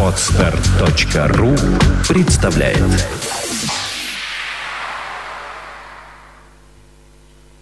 [0.00, 1.54] Отстар.ру
[2.08, 3.06] представляет.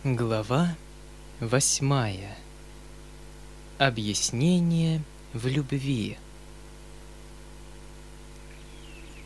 [0.02, 0.74] Глава
[1.40, 2.38] восьмая.
[3.76, 5.02] Объяснение
[5.34, 6.16] в любви.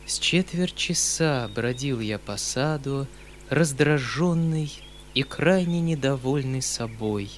[0.05, 3.07] С четверть часа бродил я по саду,
[3.51, 4.73] раздраженный
[5.15, 7.31] и крайне недовольный собой,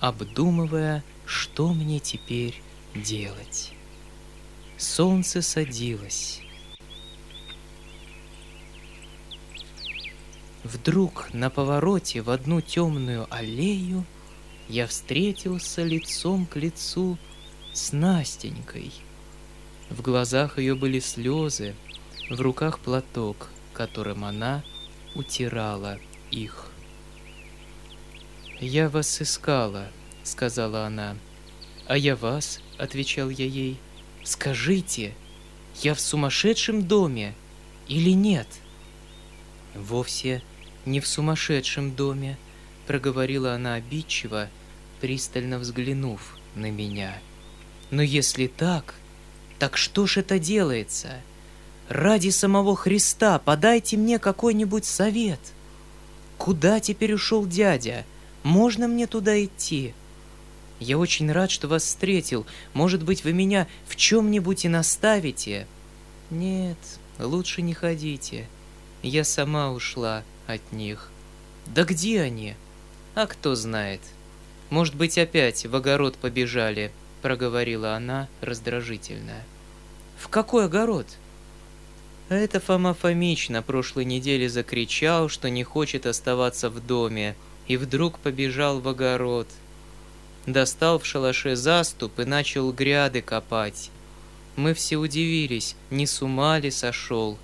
[0.00, 2.62] обдумывая, что мне теперь
[2.94, 3.72] делать.
[4.78, 6.40] Солнце садилось.
[10.64, 14.04] Вдруг на повороте в одну темную аллею
[14.68, 17.18] я встретился лицом к лицу
[17.72, 18.92] с Настенькой.
[19.90, 21.74] В глазах ее были слезы,
[22.30, 24.62] в руках платок, которым она
[25.14, 25.98] утирала
[26.30, 26.70] их.
[28.60, 29.88] «Я вас искала»,—
[30.22, 31.16] сказала она.
[31.86, 33.78] «А я вас»,— отвечал я ей.
[34.24, 35.14] «Скажите,
[35.82, 37.34] я в сумасшедшем доме
[37.88, 38.48] или нет?»
[39.74, 40.42] «Вовсе
[40.84, 42.36] не в сумасшедшем доме»,—
[42.86, 44.48] проговорила она обидчиво,
[45.00, 47.18] пристально взглянув на меня.
[47.90, 48.94] «Но если так,
[49.58, 51.20] так что ж это делается?
[51.88, 55.40] Ради самого Христа подайте мне какой-нибудь совет.
[56.36, 58.04] Куда теперь ушел дядя?
[58.42, 59.94] Можно мне туда идти?
[60.82, 62.44] Я очень рад, что вас встретил.
[62.74, 65.68] Может быть, вы меня в чем-нибудь и наставите?
[66.28, 66.76] Нет,
[67.20, 68.48] лучше не ходите.
[69.00, 71.10] Я сама ушла от них.
[71.66, 72.56] Да где они?
[73.14, 74.00] А кто знает.
[74.70, 76.90] Может быть, опять в огород побежали,
[77.22, 79.44] проговорила она раздражительно.
[80.18, 81.06] В какой огород?
[82.28, 87.36] Это Фома Фомич на прошлой неделе закричал, что не хочет оставаться в доме,
[87.68, 89.46] и вдруг побежал в огород.
[90.46, 93.90] Достал в шалаше заступ и начал гряды копать.
[94.56, 97.38] Мы все удивились, не с ума ли сошел.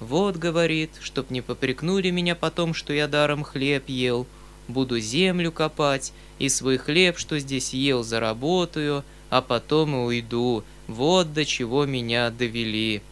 [0.00, 4.26] Вот, говорит, чтоб не попрекнули меня потом, что я даром хлеб ел,
[4.68, 10.64] буду землю копать, и свой хлеб, что здесь ел, заработаю, а потом и уйду.
[10.88, 13.02] Вот до чего меня довели.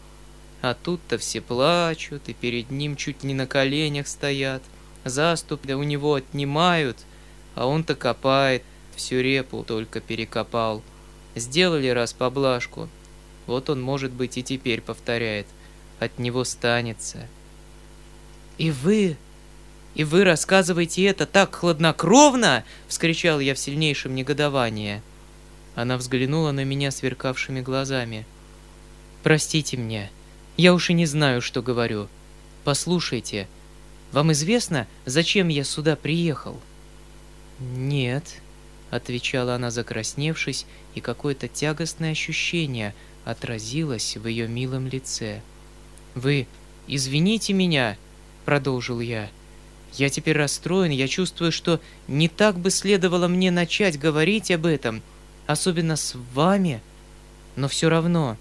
[0.61, 4.63] А тут-то все плачут, и перед ним чуть не на коленях стоят
[5.05, 6.99] заступ у него отнимают,
[7.55, 8.63] а он-то копает,
[8.95, 10.83] всю репу только перекопал.
[11.35, 12.89] Сделали раз поблажку,
[13.47, 15.47] вот он, может быть, и теперь повторяет,
[15.99, 17.27] от него станется.
[18.57, 19.17] «И вы,
[19.95, 25.03] и вы рассказываете это так хладнокровно!»— вскричал я в сильнейшем негодовании.
[25.75, 28.27] Она взглянула на меня сверкавшими глазами.
[29.25, 30.11] «Простите мне,
[30.57, 32.09] я уж и не знаю, что говорю.
[32.63, 33.49] Послушайте,—
[34.15, 36.61] вам известно, зачем я сюда приехал?»
[37.59, 38.41] «Нет»,—
[38.95, 42.95] отвечала она, закрасневшись, и какое-то тягостное ощущение
[43.25, 45.41] отразилось в ее милом лице.
[46.15, 46.47] «Вы
[46.87, 47.97] извините меня»,—
[48.45, 49.31] продолжил я.
[49.95, 55.03] «Я теперь расстроен, я чувствую, что не так бы следовало мне начать говорить об этом,
[55.47, 56.81] особенно с вами,
[57.57, 58.37] но все равно.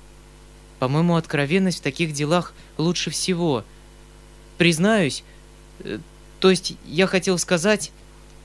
[0.80, 3.64] По-моему, откровенность в таких делах лучше всего.
[4.58, 5.24] Признаюсь,
[5.80, 6.00] Э,
[6.40, 7.92] то есть я хотел сказать,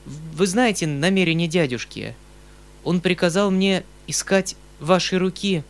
[0.05, 2.15] вы знаете намерение дядюшки.
[2.83, 5.63] Он приказал мне искать ваши руки.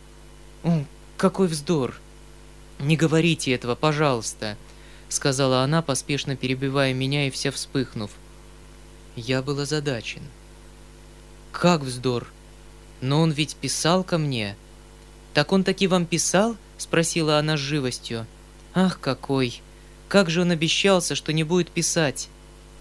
[0.62, 0.84] О,
[1.16, 1.94] какой вздор!
[2.78, 4.56] Не говорите этого, пожалуйста,
[5.08, 8.10] сказала она, поспешно перебивая меня и вся вспыхнув.
[9.16, 10.22] Я был озадачен.
[11.52, 12.26] Как вздор?
[13.00, 14.56] Но он ведь писал ко мне.
[15.34, 16.56] Так он таки вам писал?
[16.78, 18.26] Спросила она с живостью.
[18.72, 19.60] Ах, какой!
[20.08, 22.28] Как же он обещался, что не будет писать?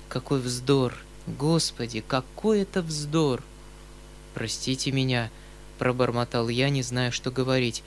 [0.08, 0.96] Какой вздор!
[1.38, 3.44] Господи, какой это вздор!
[4.34, 5.30] Простите меня,
[5.78, 7.84] пробормотал я, не зная, что говорить.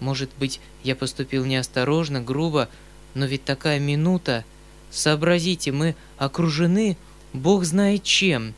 [0.00, 2.68] Может быть, я поступил неосторожно, грубо,
[3.14, 4.44] но ведь такая минута...
[4.90, 6.98] Сообразите, мы окружены,
[7.32, 8.52] Бог знает чем.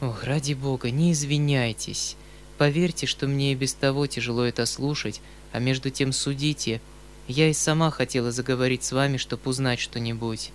[0.00, 2.16] Ох, ради Бога, не извиняйтесь.
[2.58, 5.20] Поверьте, что мне и без того тяжело это слушать,
[5.52, 6.80] а между тем судите—
[7.28, 10.52] я и сама хотела заговорить с вами, чтобы узнать что-нибудь.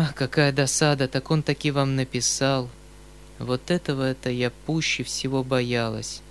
[0.00, 2.70] Ах, какая досада, так он таки вам написал.
[3.40, 6.22] Вот этого-то я пуще всего боялась.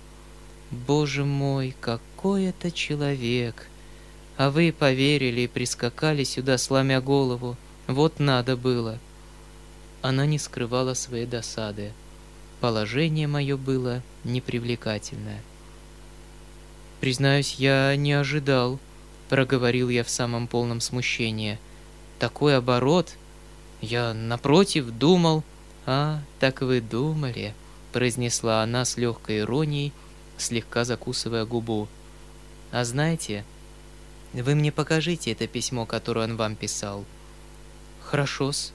[0.70, 3.68] Боже мой, какой это человек!
[4.38, 7.58] А вы поверили и прискакали сюда, сломя голову.
[7.86, 8.98] Вот надо было.
[10.00, 11.92] Она не скрывала своей досады.
[12.62, 15.42] Положение мое было непривлекательное.
[17.02, 18.78] Признаюсь, я не ожидал,
[19.28, 21.58] проговорил я в самом полном смущении.
[22.18, 23.14] Такой оборот?
[23.80, 25.44] Я, напротив, думал...
[25.90, 27.54] А, так вы думали,
[27.92, 29.94] произнесла она с легкой иронией
[30.40, 31.88] слегка закусывая губу.
[32.70, 33.44] «А знаете,
[34.32, 37.04] вы мне покажите это письмо, которое он вам писал».
[38.02, 38.72] «Хорошо-с».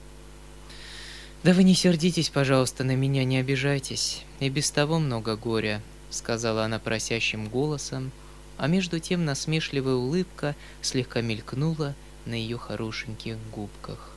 [1.42, 4.22] «Да вы не сердитесь, пожалуйста, на меня, не обижайтесь.
[4.40, 8.12] И без того много горя»,— сказала она просящим голосом,
[8.56, 14.13] а между тем насмешливая улыбка слегка мелькнула на ее хорошеньких губках.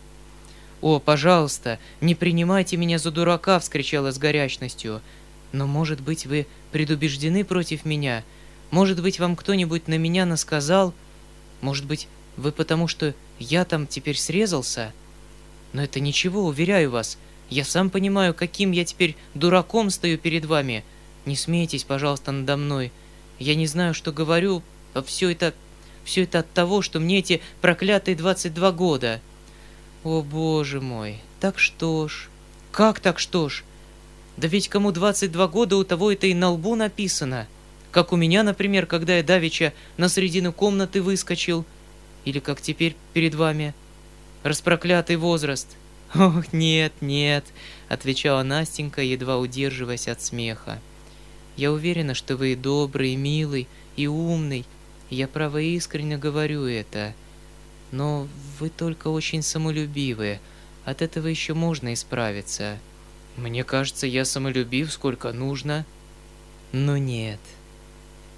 [0.81, 5.01] «О, пожалуйста, не принимайте меня за дурака!»— вскричала с горячностью.
[5.51, 8.23] «Но, может быть, вы предубеждены против меня?
[8.69, 10.93] Может быть, вам кто-нибудь на меня насказал?
[11.61, 14.93] Может быть, вы потому, что я там теперь срезался?
[15.73, 17.17] Но это ничего, уверяю вас.
[17.49, 20.83] Я сам понимаю, каким я теперь дураком стою перед вами.
[21.25, 22.91] Не смейтесь, пожалуйста, надо мной.
[23.39, 24.61] Я не знаю, что говорю,
[24.93, 25.53] а все это...
[26.03, 29.21] Все это от того, что мне эти проклятые 22 года.
[30.03, 32.29] О, боже мой, так что ж?
[32.71, 33.63] Как так что ж?
[34.37, 37.47] Да ведь кому 22 года, у того это и на лбу написано.
[37.91, 41.65] Как у меня, например, когда я давеча на середину комнаты выскочил.
[42.25, 43.73] Или как теперь перед вами.
[44.43, 45.75] Распроклятый возраст.
[46.13, 47.45] Ох, нет, нет,
[47.89, 50.79] отвечала Настенька, едва удерживаясь от смеха.
[51.55, 54.65] Я уверена, что вы добрый, милый и умный.
[55.09, 57.13] Я право искренне говорю это.
[57.91, 58.27] Но
[58.59, 60.39] вы только очень самолюбивые.
[60.85, 62.79] От этого еще можно исправиться.
[63.35, 65.85] Мне кажется, я самолюбив сколько нужно.
[66.71, 67.39] Но нет.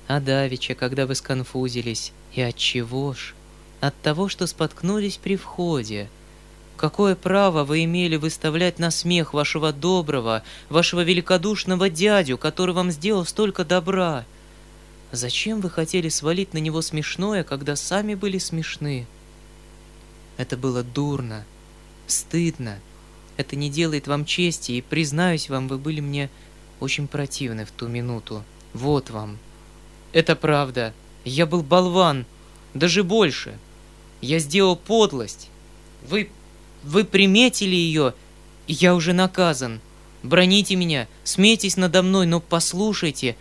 [0.07, 3.33] А давеча, когда вы сконфузились, и от чего ж?
[3.79, 6.09] От того, что споткнулись при входе.
[6.75, 13.25] Какое право вы имели выставлять на смех вашего доброго, вашего великодушного дядю, который вам сделал
[13.25, 14.25] столько добра?
[15.11, 19.07] Зачем вы хотели свалить на него смешное, когда сами были смешны?
[20.39, 21.43] Это было дурно,
[22.07, 22.79] стыдно.
[23.35, 26.29] Это не делает вам чести, и, признаюсь вам, вы были мне
[26.79, 28.45] очень противны в ту минуту.
[28.73, 29.37] Вот вам.
[30.13, 30.93] Это правда.
[31.25, 32.25] Я был болван.
[32.73, 33.59] Даже больше.
[34.21, 35.49] Я сделал подлость.
[36.07, 36.29] Вы...
[36.83, 38.13] вы приметили ее,
[38.65, 39.81] я уже наказан.
[40.23, 43.35] Броните меня, смейтесь надо мной, но послушайте.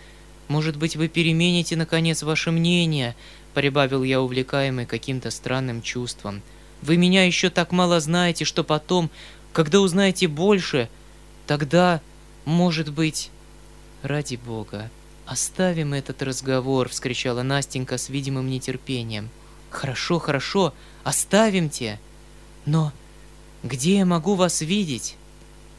[0.48, 3.14] Может быть, вы перемените, наконец, ваше мнение,
[3.54, 6.42] прибавил я, увлекаемый каким-то странным чувством.
[6.82, 9.10] Вы меня еще так мало знаете, что потом,
[9.52, 10.88] когда узнаете больше,
[11.46, 12.00] тогда,
[12.44, 13.30] может быть...
[14.02, 14.90] Ради бога,
[15.26, 19.28] оставим этот разговор, вскричала Настенька с видимым нетерпением.
[19.70, 20.72] Хорошо, хорошо,
[21.02, 21.98] оставимте.
[22.64, 22.92] Но
[23.64, 25.16] где я могу вас видеть?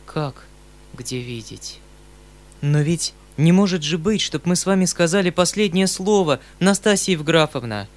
[0.05, 0.43] Как
[0.93, 1.79] где видеть?
[2.61, 7.87] Но ведь не может же быть, чтоб мы с вами сказали последнее слово, Настасья Евграфовна.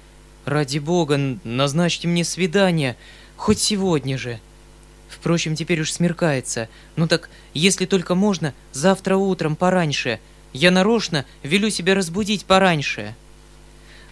[0.45, 2.97] Ради бога, назначьте мне свидание,
[3.37, 4.39] хоть сегодня же.
[5.07, 6.67] Впрочем, теперь уж смеркается.
[6.95, 10.19] Ну так, если только можно, завтра утром пораньше.
[10.51, 13.15] Я нарочно велю себя разбудить пораньше.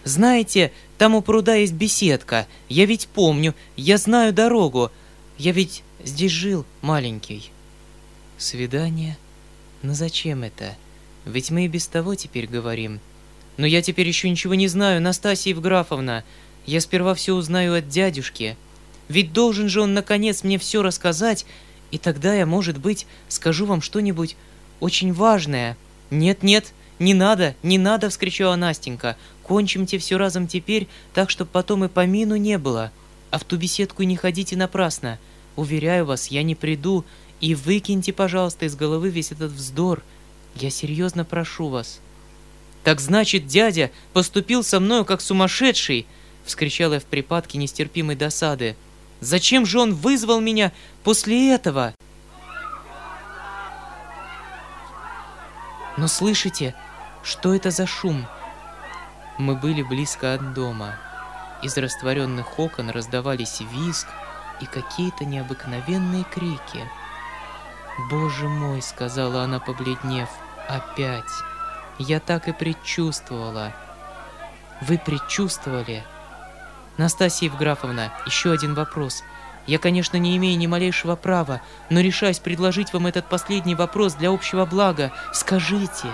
[0.04, 2.46] Знаете, там у пруда есть беседка.
[2.68, 4.90] Я ведь помню, я знаю дорогу.
[5.38, 7.50] Я ведь здесь жил, маленький.
[8.38, 9.16] Свидание?
[9.82, 10.76] Но зачем это?
[11.24, 13.00] Ведь мы и без того теперь говорим.
[13.56, 16.24] Но я теперь еще ничего не знаю, Настасья Евграфовна.
[16.66, 18.56] Я сперва все узнаю от дядюшки.
[19.08, 21.44] Ведь должен же он, наконец, мне все рассказать,
[21.90, 24.36] и тогда я, может быть, скажу вам что-нибудь
[24.80, 25.76] очень важное.
[26.10, 29.16] Нет-нет, не надо, не надо, вскричала Настенька.
[29.42, 32.90] Кончимте все разом теперь, так, чтобы потом и помину не было.
[33.30, 35.18] А в ту беседку не ходите напрасно.
[35.56, 37.04] Уверяю вас, я не приду,
[37.40, 40.02] и выкиньте, пожалуйста, из головы весь этот вздор.
[40.54, 42.00] Я серьезно прошу вас.
[42.84, 46.06] «Так значит, дядя поступил со мною как сумасшедший!»—
[46.44, 48.76] вскричала я в припадке нестерпимой досады.
[49.20, 50.72] «Зачем же он вызвал меня
[51.04, 51.94] после этого?»
[55.96, 56.74] «Но слышите,
[57.22, 58.26] что это за шум?»
[59.38, 60.98] Мы были близко от дома.
[61.62, 64.08] Из растворенных окон раздавались визг
[64.60, 66.90] и какие-то необыкновенные крики.
[68.10, 70.28] «Боже мой!»— сказала она, побледнев.
[70.68, 71.51] «Опять!»
[71.98, 73.72] Я так и предчувствовала.
[74.80, 76.04] Вы предчувствовали?
[76.98, 79.22] Настасья Евграфовна, еще один вопрос.
[79.66, 84.30] Я, конечно, не имею ни малейшего права, но решаюсь предложить вам этот последний вопрос для
[84.30, 85.12] общего блага.
[85.32, 86.08] Скажите,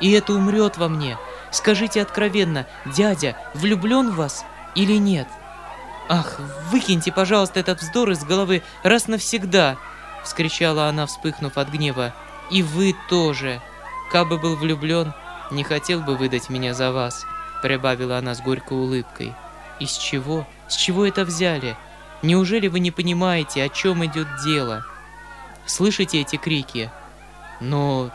[0.00, 1.18] и это умрет во мне.
[1.50, 5.28] Скажите откровенно, дядя влюблен в вас или нет?
[6.08, 6.40] Ах,
[6.70, 9.76] выкиньте, пожалуйста, этот вздор из головы раз навсегда,
[10.24, 12.14] вскричала она, вспыхнув от гнева.
[12.50, 13.60] И вы тоже.
[14.10, 15.12] Кабы был влюблен,
[15.50, 17.26] не хотел бы выдать меня за вас»,—
[17.62, 19.34] прибавила она с горькой улыбкой.
[19.80, 20.46] «Из чего?
[20.68, 21.76] С чего это взяли?
[22.22, 24.84] Неужели вы не понимаете, о чем идет дело?
[25.66, 26.90] Слышите эти крики?
[27.60, 28.10] Но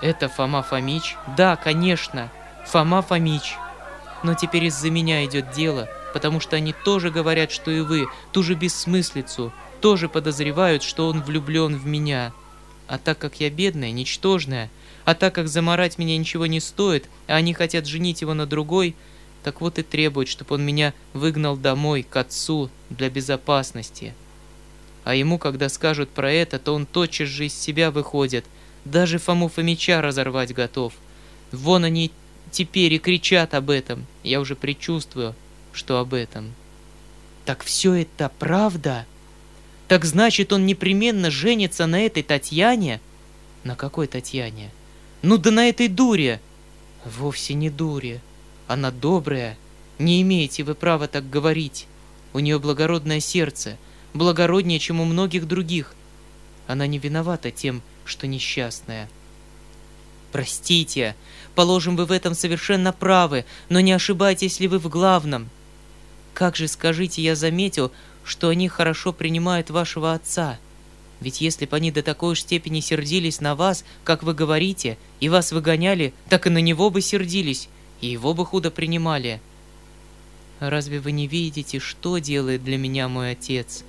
[0.00, 1.16] это Фома Фомич?
[1.36, 2.30] Да, конечно.
[2.66, 3.56] Фома Фомич.
[4.22, 8.42] Но теперь из-за меня идет дело, потому что они тоже говорят, что и вы, ту
[8.42, 12.32] же бессмыслицу, тоже подозревают, что он влюблен в меня.
[12.88, 14.70] А так как я бедная, ничтожная,
[15.08, 18.94] а так как заморать меня ничего не стоит, а они хотят женить его на другой,
[19.42, 24.12] так вот и требуют, чтобы он меня выгнал домой, к отцу, для безопасности.
[25.04, 28.44] А ему, когда скажут про это, то он тотчас же из себя выходит,
[28.84, 30.92] даже Фому Фомича разорвать готов.
[31.52, 32.10] Вон они
[32.50, 35.34] теперь и кричат об этом, я уже предчувствую,
[35.72, 36.52] что об этом.
[37.46, 39.06] Так все это правда?
[39.88, 43.00] Так значит, он непременно женится на этой Татьяне?
[43.64, 44.70] На какой Татьяне?
[45.22, 46.40] Ну да на этой дуре.
[47.04, 48.20] Вовсе не дуре.
[48.66, 49.56] Она добрая.
[49.98, 51.86] Не имеете вы права так говорить.
[52.32, 53.78] У нее благородное сердце,
[54.14, 55.94] благороднее, чем у многих других.
[56.66, 59.08] Она не виновата тем, что несчастная.
[60.30, 61.16] Простите,
[61.54, 65.48] положим, вы в этом совершенно правы, но не ошибаетесь ли вы в главном?
[66.34, 67.90] Как же, скажите, я заметил,
[68.22, 70.58] что они хорошо принимают вашего отца.
[71.20, 75.28] Ведь если бы они до такой уж степени сердились на вас, как вы говорите, и
[75.28, 77.68] вас выгоняли, так и на него бы сердились,
[78.00, 79.40] и его бы худо принимали.
[80.60, 83.84] Разве вы не видите, что делает для меня мой отец?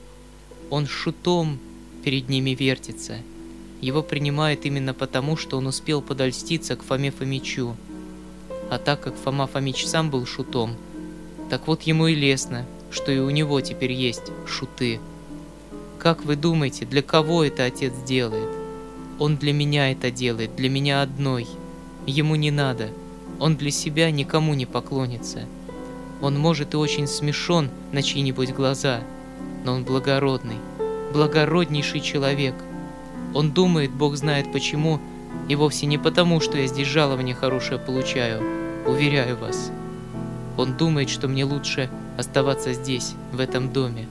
[0.70, 1.60] Он шутом
[2.04, 3.18] перед ними вертится.
[3.82, 7.76] Его принимают именно потому, что он успел подольститься к Фоме Фомичу.
[8.70, 10.76] А так как Фома Фомич сам был шутом,
[11.50, 15.00] так вот ему и лестно, что и у него теперь есть шуты.
[16.00, 18.48] Как вы думаете, для кого это отец делает?
[19.20, 21.46] Он для меня это делает, для меня одной.
[22.08, 22.88] Ему не надо.
[23.38, 25.42] Он для себя никому не поклонится.
[26.22, 29.02] Он может и очень смешон на чьи-нибудь глаза,
[29.66, 30.56] но он благородный,
[31.12, 32.56] благороднейший человек.
[33.34, 35.02] Он думает, Бог знает почему,
[35.50, 38.42] и вовсе не потому, что я здесь жалование хорошее получаю,
[38.88, 39.70] уверяю вас.
[40.58, 44.08] Он думает, что мне лучше оставаться здесь, в этом доме.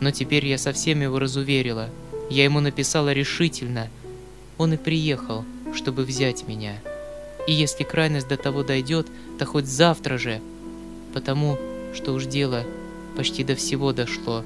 [0.00, 1.88] Но теперь я совсем его разуверила.
[2.28, 3.88] Я ему написала решительно.
[4.58, 6.74] Он и приехал, чтобы взять меня.
[7.46, 9.06] И если крайность до того дойдет,
[9.38, 10.40] то хоть завтра же.
[11.14, 11.58] Потому
[11.94, 12.64] что уж дело
[13.16, 14.44] почти до всего дошло.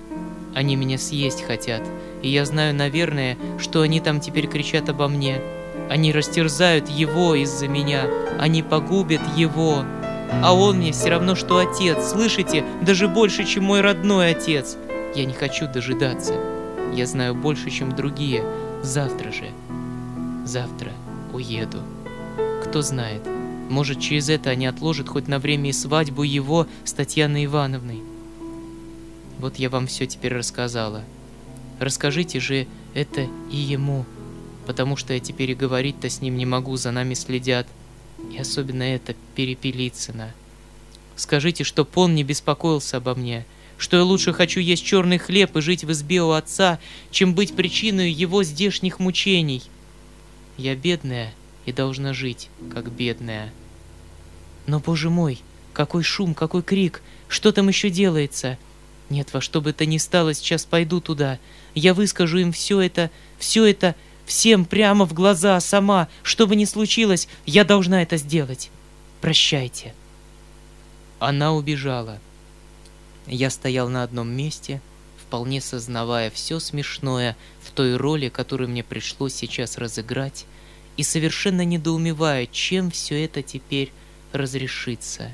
[0.55, 1.83] Они меня съесть хотят.
[2.23, 5.41] И я знаю, наверное, что они там теперь кричат обо мне.
[5.89, 8.09] Они растерзают его из-за меня.
[8.39, 9.85] Они погубят его.
[10.43, 12.65] А он мне все равно, что отец, слышите?
[12.83, 14.77] Даже больше, чем мой родной отец.
[15.15, 16.35] Я не хочу дожидаться.
[16.95, 18.45] Я знаю больше, чем другие.
[18.83, 19.51] Завтра же.
[20.45, 20.93] Завтра
[21.33, 21.79] уеду.
[22.65, 23.23] Кто знает,
[23.69, 28.03] может, через это они отложат хоть на время и свадьбу его с Татьяной Ивановной.
[29.39, 31.03] Вот я вам все теперь рассказала.
[31.79, 34.05] Расскажите же это и ему,
[34.67, 37.67] потому что я теперь и говорить-то с ним не могу, за нами следят.
[38.33, 40.33] И особенно это Перепелицына.
[41.17, 43.47] Скажите, чтоб он не беспокоился обо мне,
[43.81, 46.79] что я лучше хочу есть черный хлеб и жить в избе у отца,
[47.11, 49.63] чем быть причиной его здешних мучений.
[50.57, 51.33] Я бедная
[51.67, 53.53] и должна жить, как бедная.
[54.67, 55.41] Но, боже мой,
[55.73, 58.59] какой шум, какой крик, что там еще делается?
[59.09, 61.41] Нет, во что бы то ни стало, сейчас пойду туда.
[61.75, 63.97] Я выскажу им все это, все это,
[64.31, 66.07] Всем прямо в глаза, сама.
[66.23, 68.71] Что бы ни случилось, я должна это сделать.
[69.21, 69.93] Прощайте.
[71.19, 72.21] Она убежала.
[73.31, 74.83] Я стоял на одном месте,
[75.17, 80.45] вполне сознавая все смешное в той роли, которую мне пришлось сейчас разыграть,
[80.99, 83.91] и совершенно недоумевая, чем все это теперь
[84.33, 85.33] разрешится.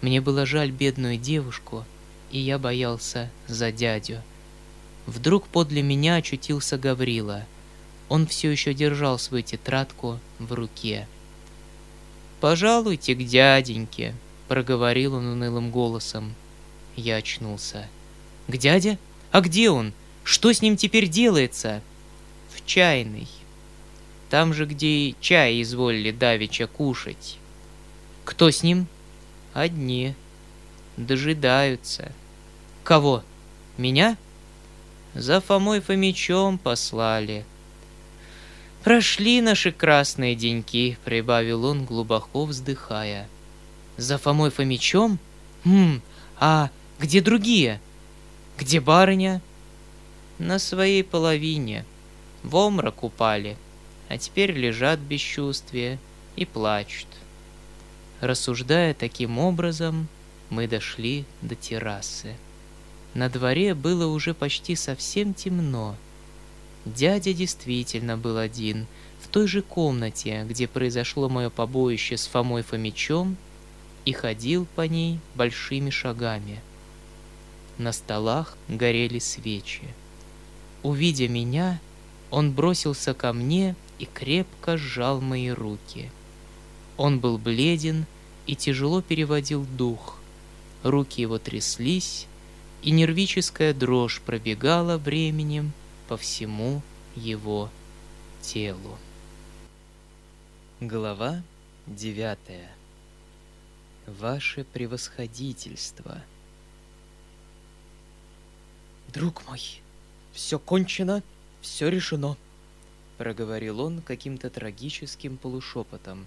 [0.00, 1.84] Мне было жаль бедную девушку,
[2.32, 4.20] и я боялся за дядю.
[5.06, 7.46] Вдруг подле меня очутился Гаврила—
[8.12, 11.08] он все еще держал свою тетрадку в руке.
[12.40, 14.14] «Пожалуйте к дяденьке»,—
[14.48, 16.34] проговорил он унылым голосом.
[16.96, 17.88] Я очнулся.
[18.48, 18.98] «К дяде?
[19.30, 19.92] А где он?
[20.24, 21.80] Что с ним теперь делается?»
[22.54, 23.28] «В чайной.
[24.30, 27.38] Там же, где и чай изволили давеча кушать».
[28.24, 28.86] «Кто с ним?»
[29.54, 30.14] «Одни.
[30.96, 32.12] Дожидаются».
[32.84, 33.24] «Кого?
[33.76, 34.16] Меня?»
[35.14, 37.44] «За Фомой Фомичом послали»,
[38.82, 43.28] «Прошли наши красные деньки»,— прибавил он, глубоко вздыхая.
[43.96, 45.20] «За Фомой Фомичом?
[45.64, 46.00] Хм,
[46.40, 46.68] а
[47.02, 47.80] где другие?
[48.56, 49.42] Где барыня?»
[50.38, 51.84] «На своей половине.
[52.42, 53.56] В омрак упали,
[54.08, 55.98] а теперь лежат без чувствия
[56.36, 57.08] и плачут».
[58.20, 60.08] Рассуждая таким образом,
[60.48, 62.36] мы дошли до террасы.
[63.14, 65.96] На дворе было уже почти совсем темно—
[66.84, 68.86] Дядя действительно был один.
[69.20, 73.36] в той же комнате, где произошло мое побоище с Фомой Фомичом,
[74.04, 76.60] и ходил по ней большими шагами.
[77.78, 79.82] На столах горели свечи.
[80.82, 81.80] Увидя меня,
[82.30, 86.10] он бросился ко мне и крепко сжал мои руки.
[86.96, 88.06] Он был бледен
[88.46, 90.18] и тяжело переводил дух.
[90.82, 92.26] Руки его тряслись,
[92.82, 95.72] и нервическая дрожь пробегала временем
[96.08, 96.82] по всему
[97.14, 97.70] его
[98.40, 98.98] телу.
[100.80, 101.42] Глава
[101.86, 102.70] девятая.
[104.06, 106.22] Ваше превосходительство.
[109.12, 109.60] Друг мой,
[110.32, 111.22] все кончено,
[111.60, 112.38] все решено,
[113.18, 116.26] проговорил он каким-то трагическим полушепотом.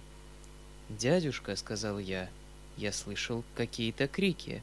[0.90, 2.30] Дядюшка, сказал я,
[2.78, 4.62] я слышал какие-то крики.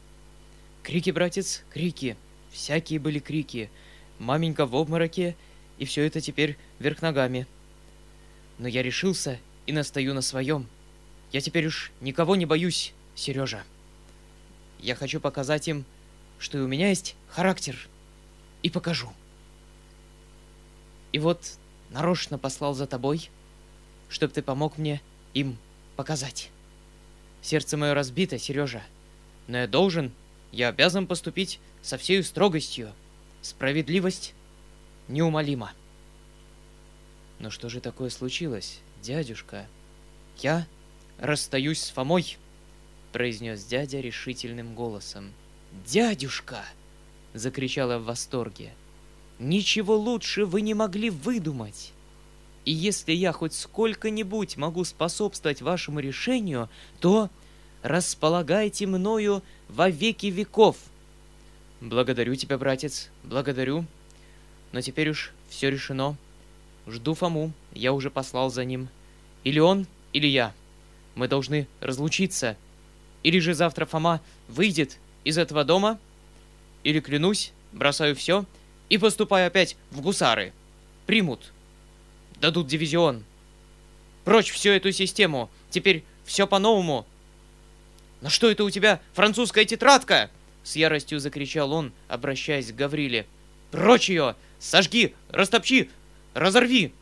[0.85, 2.17] Крики, братец, крики.
[2.53, 3.69] Всякие были крики.
[4.21, 5.35] Маменька в обмороке,
[5.79, 7.49] и все это теперь вверх ногами.
[8.59, 10.69] Но я решился и настаю на своем.
[11.33, 13.65] Я теперь уж никого не боюсь, Сережа.
[14.79, 15.85] Я хочу показать им,
[16.39, 17.89] что и у меня есть характер.
[18.63, 19.13] И покажу.
[21.13, 21.59] И вот
[21.91, 23.31] нарочно послал за тобой,
[24.09, 25.01] чтобы ты помог мне
[25.35, 25.59] им
[25.97, 26.51] показать.
[27.43, 28.83] Сердце мое разбито, Сережа,
[29.49, 30.13] но я должен
[30.53, 32.93] я обязан поступить со всей строгостью.
[33.41, 34.35] Справедливость
[35.09, 35.73] неумолима.
[37.39, 39.67] Но что же такое случилось, дядюшка?
[40.39, 40.67] Я
[41.19, 42.37] расстаюсь с Фомой,
[43.13, 45.33] произнес дядя решительным голосом.
[45.87, 46.65] Дядюшка!
[47.35, 48.73] Закричала в восторге.
[49.39, 51.93] Ничего лучше вы не могли выдумать.
[52.65, 56.69] И если я хоть сколько-нибудь могу способствовать вашему решению,
[57.01, 57.29] то
[57.83, 60.77] располагайте мною во веки веков.
[61.81, 63.85] Благодарю тебя, братец, благодарю.
[64.71, 66.17] Но теперь уж все решено.
[66.87, 68.89] Жду Фому, я уже послал за ним.
[69.43, 70.55] Или он, или я.
[71.17, 72.57] Мы должны разлучиться.
[73.25, 75.99] Или же завтра Фома выйдет из этого дома,
[76.85, 78.45] или, клянусь, бросаю все
[78.89, 80.53] и поступаю опять в гусары.
[81.07, 81.53] Примут.
[82.41, 83.25] Дадут дивизион.
[84.25, 85.51] Прочь всю эту систему.
[85.71, 87.07] Теперь все по-новому.
[88.21, 90.31] «На что это у тебя французская тетрадка?»
[90.63, 93.27] С яростью закричал он, обращаясь к Гавриле.
[93.73, 94.37] «Прочь ее!
[94.61, 95.15] Сожги!
[95.31, 95.91] Растопчи!
[96.35, 96.93] Разорви!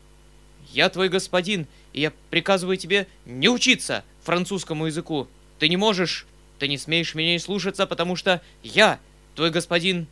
[0.71, 5.27] Я твой господин, и я приказываю тебе не учиться французскому языку.
[5.59, 6.25] Ты не можешь,
[6.57, 8.99] ты не смеешь меня и слушаться, потому что я
[9.35, 10.07] твой господин,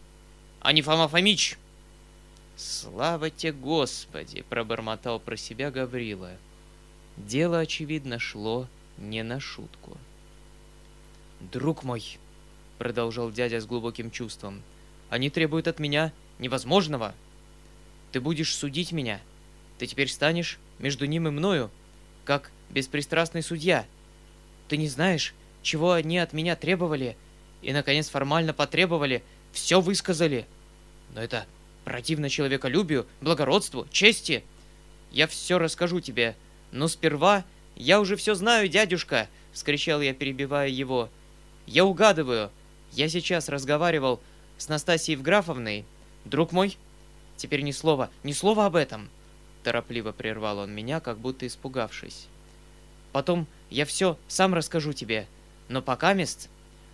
[0.61, 1.57] а не Фома Фомич!»
[2.55, 6.31] «Слава тебе, Господи!»— пробормотал про себя Гаврила.
[7.15, 9.97] Дело, очевидно, шло не на шутку.
[11.39, 12.17] «Друг мой»,—
[12.77, 14.61] продолжал дядя с глубоким чувством,—
[15.09, 17.15] «они требуют от меня невозможного.
[18.11, 19.21] Ты будешь судить меня.
[19.77, 21.71] Ты теперь станешь между ним и мною,
[22.25, 23.85] как беспристрастный судья.
[24.67, 27.15] Ты не знаешь, чего они от меня требовали,
[27.61, 30.45] и, наконец, формально потребовали, все высказали.
[31.13, 31.45] Но это
[31.83, 34.43] противно человеколюбию, благородству, чести.
[35.11, 36.35] Я все расскажу тебе,
[36.71, 37.43] но сперва
[37.75, 41.09] я уже все знаю, дядюшка!»— вскричал я, перебивая его.
[41.65, 42.51] Я угадываю.
[42.91, 44.19] Я сейчас разговаривал
[44.57, 45.85] с Настасией Евграфовной.
[46.25, 46.77] Друг мой,
[47.37, 49.09] теперь ни слова, ни слова об этом.
[49.63, 52.27] Торопливо прервал он меня, как будто испугавшись.
[53.11, 55.27] Потом я все сам расскажу тебе.
[55.67, 56.49] Но пока мест...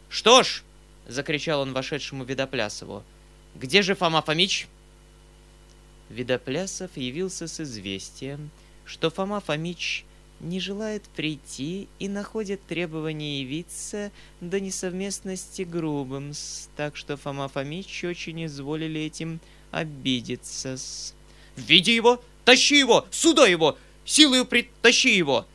[0.10, 0.64] Что ж,
[1.08, 3.04] закричал он вошедшему Видоплясову.
[3.56, 4.68] Где же Фома Фомич?
[6.10, 8.52] Видоплясов явился с известием,
[8.86, 10.06] что Фома Фомич
[10.40, 16.34] не желает прийти и находит требование явиться до несовместности грубым,
[16.76, 19.40] так что Фома Фомич очень изволили этим
[19.72, 20.78] обидеться.
[21.56, 22.22] «Веди его!
[22.44, 23.08] Тащи его!
[23.12, 23.78] Сюда его!
[24.04, 25.46] Силою притащи его!»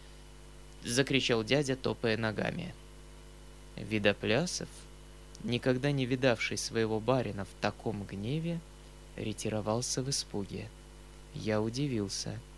[0.85, 2.75] Закричал дядя, топая ногами.
[3.81, 4.69] Видоплясов,
[5.43, 8.61] никогда не видавший своего барина в таком гневе,
[9.17, 10.69] ретировался в испуге.
[11.35, 12.39] Я удивился—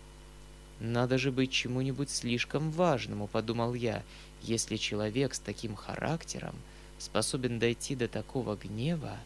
[0.83, 4.03] надо же быть чему-нибудь слишком важному, подумал я,
[4.41, 6.55] если человек с таким характером
[6.99, 9.17] способен дойти до такого гнева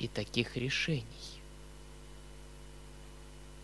[0.00, 1.04] и таких решений.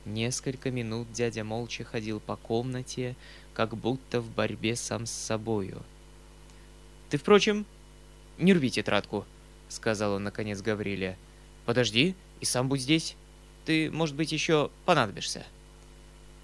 [0.05, 3.17] Несколько минут дядя молча ходил по комнате,
[3.53, 5.83] как будто в борьбе сам с собою.
[7.13, 7.67] «Ты, впрочем,
[8.39, 9.27] не рви тетрадку»,—
[9.69, 11.19] сказал он наконец Гавриле.
[11.67, 13.17] «Подожди и сам будь здесь.
[13.67, 15.45] Ты, может быть, еще понадобишься».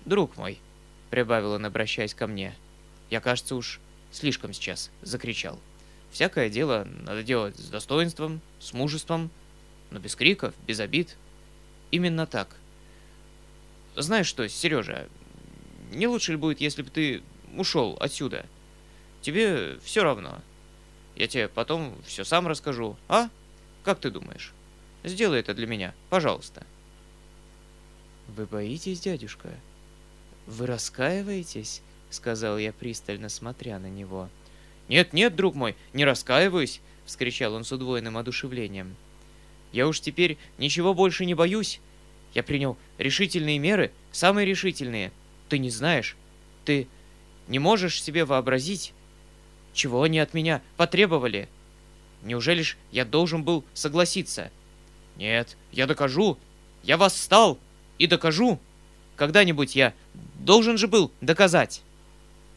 [0.05, 0.59] «Друг мой»,—
[1.11, 2.55] прибавил он, обращаясь ко мне,—
[3.11, 3.81] «я, кажется, уж
[4.13, 5.59] слишком сейчас закричал.
[6.11, 9.31] Всякое дело надо делать с достоинством, с мужеством,
[9.91, 11.17] но без криков, без обид.
[11.91, 12.55] Именно так.
[13.97, 15.09] Знаешь что, Сережа,
[15.93, 17.23] не лучше ли будет, если бы ты
[17.57, 18.45] ушел отсюда?
[19.23, 20.43] Тебе все равно.
[21.19, 23.29] Я тебе потом все сам расскажу, а?
[23.83, 24.53] Как ты думаешь?
[25.03, 26.65] Сделай это для меня, пожалуйста.
[28.29, 29.51] Вы боитесь, дядюшка?
[30.47, 31.83] Вы раскаиваетесь?
[32.11, 34.29] Сказал я пристально, смотря на него.
[34.89, 38.95] Нет, нет, друг мой, не раскаиваюсь, вскричал он с удвоенным одушевлением.
[39.73, 41.81] Я уж теперь ничего больше не боюсь.
[42.33, 45.11] Я принял решительные меры, самые решительные.
[45.49, 46.17] Ты не знаешь,
[46.65, 46.87] ты
[47.49, 48.95] не можешь себе вообразить,
[49.79, 51.49] чего они от меня потребовали.
[52.23, 54.51] Неужели ж я должен был согласиться?
[55.17, 56.37] Нет, я докажу.
[56.83, 57.59] Я восстал
[57.97, 58.59] и докажу.
[59.17, 59.95] Когда-нибудь я
[60.41, 61.83] должен же был доказать.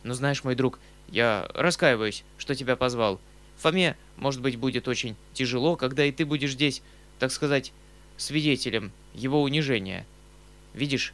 [0.04, 0.80] Но знаешь, мой друг,
[1.10, 3.20] я раскаиваюсь, что тебя позвал.
[3.58, 6.82] Фоме, может быть, будет очень тяжело, когда и ты будешь здесь,
[7.20, 7.72] так сказать,
[8.18, 10.08] свидетелем его унижения.
[10.74, 11.14] Видишь,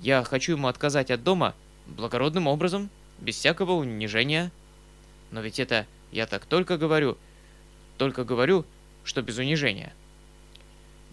[0.00, 1.54] я хочу ему отказать от дома
[1.86, 2.88] благородным образом,
[3.20, 4.50] без всякого унижения.
[5.32, 7.18] Но ведь это я так только говорю,
[7.98, 8.64] только говорю,
[9.02, 9.92] что без унижения.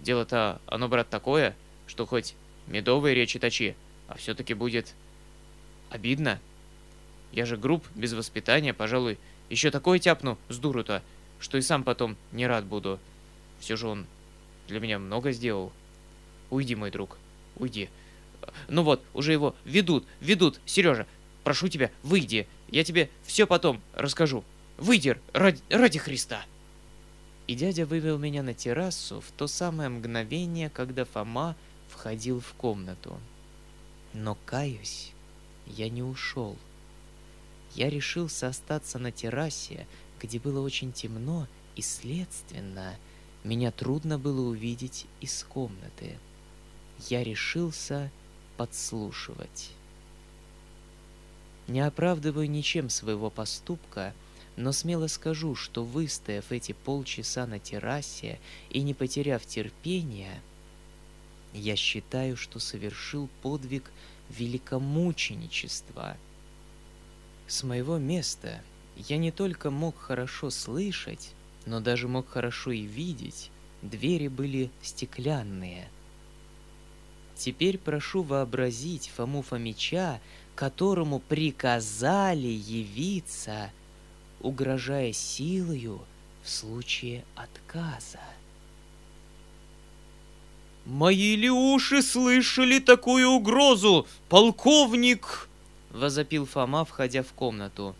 [0.03, 1.55] Дело-то, оно, брат, такое,
[1.87, 2.35] что хоть
[2.67, 3.75] медовые речи точи,
[4.07, 4.93] а все-таки будет
[5.89, 6.39] обидно.
[7.31, 9.17] Я же груб, без воспитания, пожалуй,
[9.49, 11.01] еще такое тяпну с дуру-то,
[11.39, 12.99] что и сам потом не рад буду.
[13.59, 14.05] Все же он
[14.67, 15.71] для меня много сделал.
[16.49, 17.17] Уйди, мой друг,
[17.55, 17.89] уйди.
[18.67, 20.59] Ну вот, уже его ведут, ведут.
[20.65, 21.07] Сережа,
[21.43, 22.47] прошу тебя, выйди.
[22.71, 24.43] Я тебе все потом расскажу.
[24.77, 26.45] Выйди ради, ради Христа.
[27.47, 31.55] И дядя вывел меня на террасу в то самое мгновение, когда Фома
[31.87, 33.19] входил в комнату.
[34.13, 35.11] Но, каюсь,
[35.65, 36.55] я не ушел.
[37.75, 39.87] Я решился остаться на террасе,
[40.21, 42.95] где было очень темно, и, следственно,
[43.43, 46.17] меня трудно было увидеть из комнаты.
[47.07, 48.11] Я решился
[48.57, 49.71] подслушивать.
[51.69, 54.15] Не оправдываю ничем своего поступка,
[54.57, 58.39] но смело скажу, что выстояв эти полчаса на террасе
[58.71, 60.41] и не потеряв терпения,
[61.53, 63.91] я считаю, что совершил подвиг
[64.31, 66.17] великомученичества.
[67.45, 68.63] С моего места
[68.97, 71.33] я не только мог хорошо слышать,
[71.67, 73.51] но даже мог хорошо и видеть.
[73.83, 75.87] Двери были стеклянные.
[77.39, 80.19] Теперь прошу вообразить Фому Фомича,
[80.59, 83.71] которому приказали явиться,
[84.41, 86.01] угрожая силою
[86.43, 88.19] в случае отказа.
[90.85, 95.47] «Мои ли уши слышали такую угрозу, полковник?»—
[95.91, 97.95] возопил Фома, входя в комнату.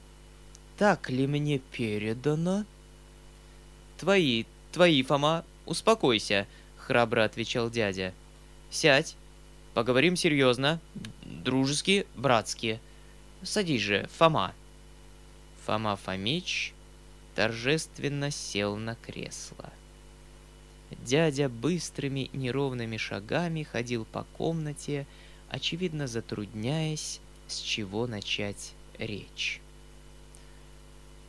[0.77, 2.65] «Так ли мне передано?»
[3.97, 4.43] «Твои,
[4.73, 6.45] твои, Фома, успокойся»,—
[6.77, 8.13] храбро отвечал дядя.
[8.69, 9.15] «Сядь,
[9.73, 10.79] поговорим серьезно,
[11.23, 12.79] дружески, братски.
[13.43, 14.53] Садись же, Фома».
[15.65, 16.73] Фома Фомич
[17.35, 19.71] торжественно сел на кресло.
[20.91, 25.05] Дядя быстрыми неровными шагами ходил по комнате,
[25.49, 29.61] очевидно затрудняясь, с чего начать речь.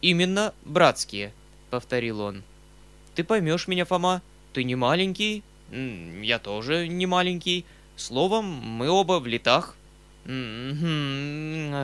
[0.01, 1.33] «Именно братские»,—
[1.71, 2.43] повторил он.
[3.15, 4.23] «Ты поймешь меня, Фома,
[4.53, 7.65] ты не маленький, я тоже не маленький.
[8.01, 9.77] Словом, мы оба в летах.
[10.27, 11.77] Э,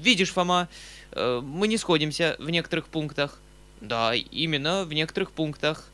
[0.00, 0.68] видишь, Фома,
[1.12, 3.40] э, мы не сходимся в некоторых пунктах.
[3.80, 5.88] Да, именно в некоторых пунктах.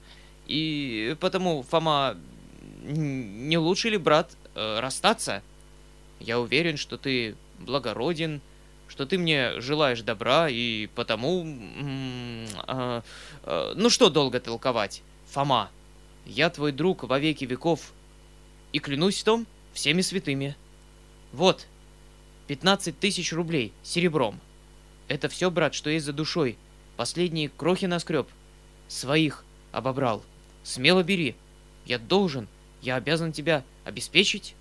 [0.47, 2.17] И потому, Фома,
[2.83, 5.43] не лучше ли, брат, э, расстаться?
[6.19, 8.41] Я уверен, что ты благороден,
[8.89, 11.45] что ты мне желаешь добра, и потому...
[13.77, 15.71] Ну что долго толковать, Фома?
[16.25, 17.93] Я твой друг во веки веков,
[18.75, 20.57] и клянусь в том всеми святыми.
[21.33, 21.69] Вот,
[22.49, 24.41] 15 тысяч рублей серебром.
[25.07, 26.59] Это все, брат, что есть за душой.
[26.97, 28.27] Последние крохи наскреб.
[28.89, 30.25] Своих обобрал.
[30.65, 31.37] Смело бери.
[31.87, 32.49] Я должен,
[32.83, 34.57] я обязан тебя обеспечить.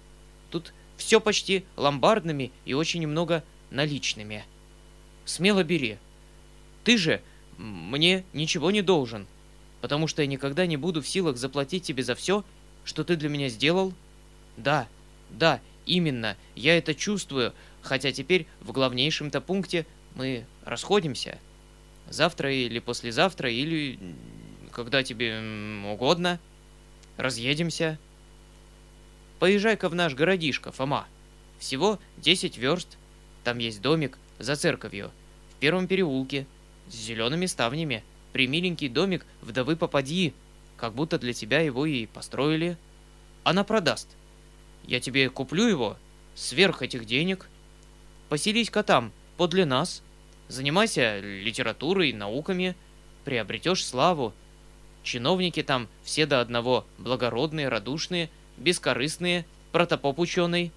[0.52, 4.46] Тут все почти ломбардными и очень немного наличными.
[5.26, 5.98] Смело бери.
[6.84, 7.20] Ты же
[7.58, 9.26] мне ничего не должен,
[9.82, 12.46] потому что я никогда не буду в силах заплатить тебе за все,
[12.84, 13.92] что ты для меня сделал.
[14.58, 14.88] Да,
[15.30, 19.86] да, именно, я это чувствую, хотя теперь в главнейшем-то пункте
[20.16, 21.40] мы расходимся.
[22.10, 24.00] Завтра или послезавтра, или
[24.72, 25.40] когда тебе
[25.86, 26.40] угодно.
[27.18, 28.00] Разъедемся.
[29.40, 31.08] Поезжай-ка в наш городишко, Фома.
[31.60, 32.98] Всего 10 верст.
[33.44, 35.12] Там есть домик за церковью,
[35.52, 36.48] в первом переулке,
[36.90, 38.04] с зелеными ставнями.
[38.32, 40.34] Примиленький домик вдовы попади,
[40.78, 42.78] как будто для тебя его и построили.
[43.44, 44.08] Она продаст.
[44.86, 45.98] Я тебе куплю его
[46.36, 47.48] сверх этих денег
[48.34, 50.02] поселись-ка там, подле нас.
[50.48, 52.76] Занимайся литературой, науками,
[53.26, 54.34] приобретешь славу.
[55.04, 60.72] Чиновники там все до одного благородные, радушные, бескорыстные, протопоп ученый.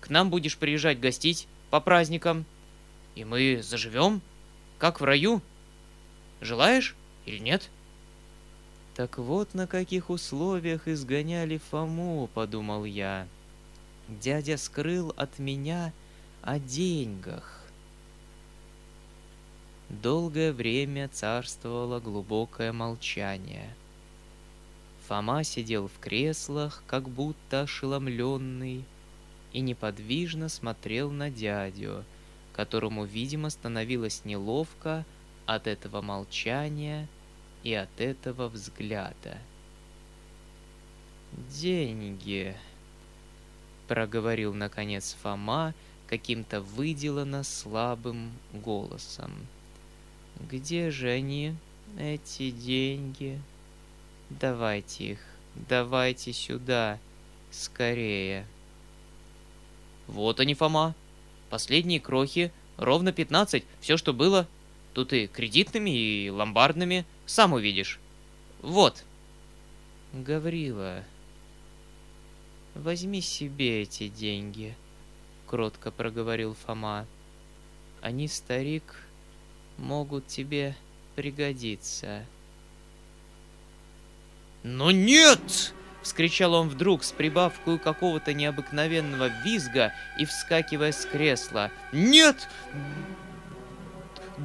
[0.00, 2.44] К нам будешь приезжать гостить по праздникам.
[3.16, 4.20] И мы заживем,
[4.78, 5.42] как в раю.
[6.40, 6.94] Желаешь
[7.26, 7.68] или нет?»
[8.94, 13.26] «Так вот на каких условиях изгоняли Фому»,— подумал я.
[14.10, 15.92] «Дядя скрыл от меня
[16.42, 17.64] о деньгах».
[19.88, 23.74] Долгое время царствовало глубокое молчание.
[25.06, 28.84] Фома сидел в креслах, как будто ошеломленный,
[29.52, 32.04] и неподвижно смотрел на дядю,
[32.52, 35.04] которому, видимо, становилось неловко
[35.46, 37.08] от этого молчания—
[37.62, 39.38] и от этого взгляда.
[41.60, 42.56] «Деньги»,—
[43.90, 45.74] проговорил наконец Фома
[46.06, 49.32] каким-то выделано слабым голосом.
[50.48, 51.56] «Где же они,
[51.98, 53.42] эти деньги?
[54.28, 55.18] Давайте их,
[55.68, 57.00] давайте сюда,
[57.50, 58.46] скорее».
[60.06, 60.94] «Вот они, Фома,
[61.50, 64.46] последние крохи, ровно пятнадцать, все, что было.
[64.94, 67.98] Тут и кредитными, и ломбардными— сам увидишь.
[68.62, 69.02] Вот.
[70.12, 71.02] Гаврила,
[72.74, 74.76] возьми себе эти деньги,
[75.46, 77.06] кротко проговорил Фома.
[78.00, 78.96] Они, старик,
[79.76, 80.76] могут тебе
[81.16, 82.24] пригодиться.
[84.62, 91.70] «Но нет!»— вскричал он вдруг с прибавкой какого-то необыкновенного визга и вскакивая с кресла.
[91.92, 92.48] «Нет!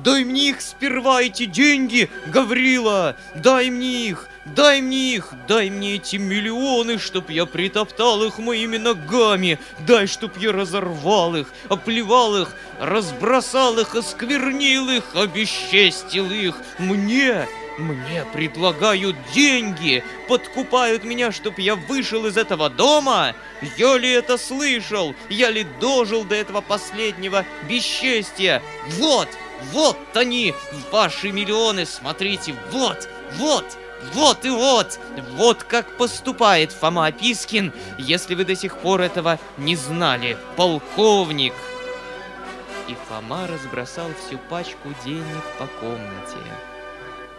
[0.03, 3.15] Дай мне их сперва, эти деньги, Гаврила!
[3.35, 4.27] Дай мне их!
[4.45, 5.29] Дай мне их!
[5.47, 9.57] Дай мне эти миллионы, чтоб я притоптал их моими ногами!
[9.79, 16.55] Дай, чтоб я разорвал их, оплевал их, разбросал их, осквернил их, обесчестил их!
[16.77, 23.33] Мне, мне предлагают деньги, подкупают меня, чтоб я вышел из этого дома.
[23.77, 25.15] Я ли это слышал?
[25.29, 28.61] Я ли дожил до этого последнего бесчестия?
[28.97, 29.29] Вот,
[29.71, 30.53] вот они,
[30.91, 33.77] ваши миллионы, смотрите, вот, вот,
[34.13, 34.99] вот и вот!
[35.31, 41.53] Вот как поступает Фома Пискин, если вы до сих пор этого не знали, полковник!»
[42.87, 46.37] И Фома разбросал всю пачку денег по комнате.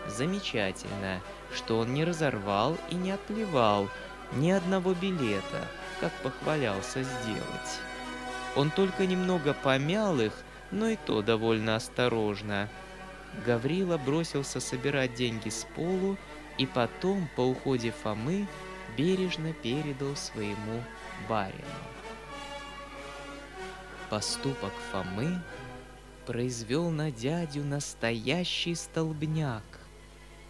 [0.09, 1.21] Замечательно,
[1.55, 3.89] что он не разорвал и не отплевал
[4.33, 5.69] ни одного билета,
[6.01, 7.81] как похвалялся сделать.
[8.57, 10.33] Он только немного помял их
[10.71, 12.69] но и то довольно осторожно.
[13.45, 16.17] Гаврила бросился собирать деньги с полу
[16.59, 18.47] и потом, по уходе Фомы,
[18.97, 20.83] бережно передал своему
[21.29, 21.65] барину.
[24.09, 25.43] Поступок Фомы
[26.25, 29.63] произвел на дядю настоящий столбняк.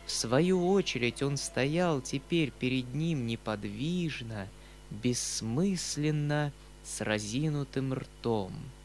[0.07, 4.47] В свою очередь он стоял теперь перед ним неподвижно,
[4.91, 6.53] бессмысленно,
[6.85, 8.53] с разинутым ртом—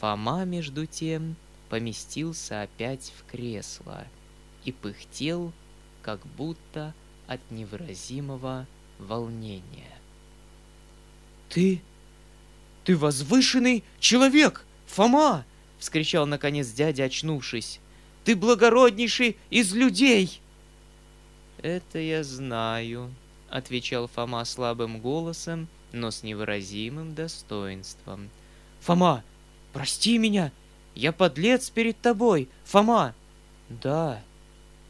[0.00, 1.36] Фома, между тем,
[1.68, 4.06] поместился опять в кресло
[4.64, 5.52] и пыхтел,
[6.02, 6.94] как будто
[7.26, 8.66] от невыразимого
[8.98, 9.92] волнения.
[11.48, 11.82] «Ты...
[12.84, 15.44] ты возвышенный человек, Фома!»—
[15.78, 17.80] вскричал наконец дядя, очнувшись.
[18.24, 20.40] «Ты благороднейший из людей!»
[21.58, 23.14] «Это я знаю»,—
[23.50, 28.30] отвечал Фома слабым голосом, но с невыразимым достоинством.
[28.80, 29.22] «Фома,
[29.72, 30.52] Прости меня,
[30.94, 33.14] я подлец перед тобой, Фома!»
[33.68, 34.22] «Да,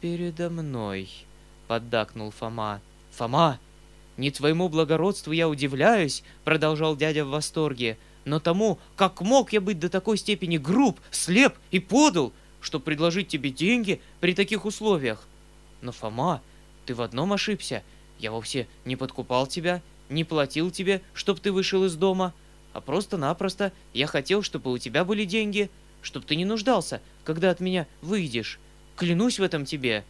[0.01, 1.09] передо мной»,—
[1.67, 2.81] поддакнул Фома.
[3.11, 3.59] «Фома,
[4.17, 9.79] не твоему благородству я удивляюсь»,— продолжал дядя в восторге, «но тому, как мог я быть
[9.79, 15.27] до такой степени груб, слеп и подал, чтобы предложить тебе деньги при таких условиях.
[15.81, 16.41] Но, Фома,
[16.85, 17.83] ты в одном ошибся.
[18.19, 22.33] Я вовсе не подкупал тебя, не платил тебе, чтоб ты вышел из дома
[22.73, 25.69] а просто-напросто я хотел, чтобы у тебя были деньги,
[26.01, 28.59] чтобы ты не нуждался, когда от меня выйдешь.
[28.95, 30.03] Клянусь в этом тебе.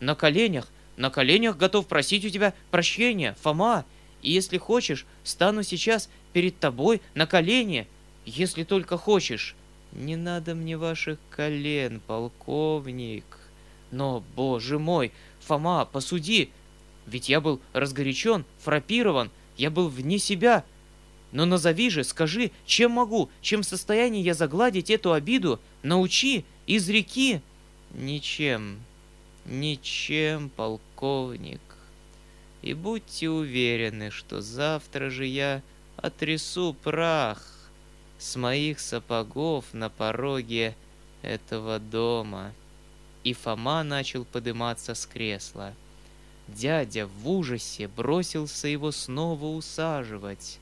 [0.00, 3.84] На коленях, на коленях готов просить у тебя прощения, Фома.
[4.22, 7.86] И если хочешь, стану сейчас перед тобой на колени,
[8.26, 9.54] если только хочешь.
[9.92, 13.24] Не надо мне ваших колен, полковник.
[13.90, 16.50] Но, боже мой, Фома, посуди.
[17.06, 20.64] Ведь я был разгорячен, фрапирован, я был вне себя,
[21.32, 26.88] но назови же, скажи, чем могу, чем в состоянии я загладить эту обиду, научи, из
[26.88, 27.40] реки.
[27.92, 28.78] Ничем,
[29.46, 31.60] ничем, полковник.
[32.62, 35.62] И будьте уверены, что завтра же я
[35.96, 37.42] отрясу прах
[38.18, 40.74] с моих сапогов на пороге
[41.22, 42.52] этого дома.
[43.24, 45.74] И Фома начал подниматься с кресла.
[46.48, 50.58] Дядя в ужасе бросился его снова усаживать.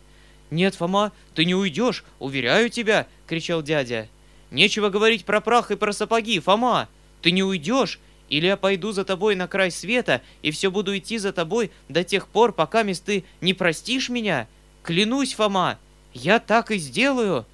[0.51, 4.09] «Нет, Фома, ты не уйдешь, уверяю тебя!»— кричал дядя.
[4.51, 6.89] «Нечего говорить про прах и про сапоги, Фома!
[7.21, 11.19] Ты не уйдешь, или я пойду за тобой на край света и все буду идти
[11.19, 14.47] за тобой до тех пор, пока ты не простишь меня?
[14.85, 15.79] Клянусь, Фома,
[16.15, 17.45] я так и сделаю!»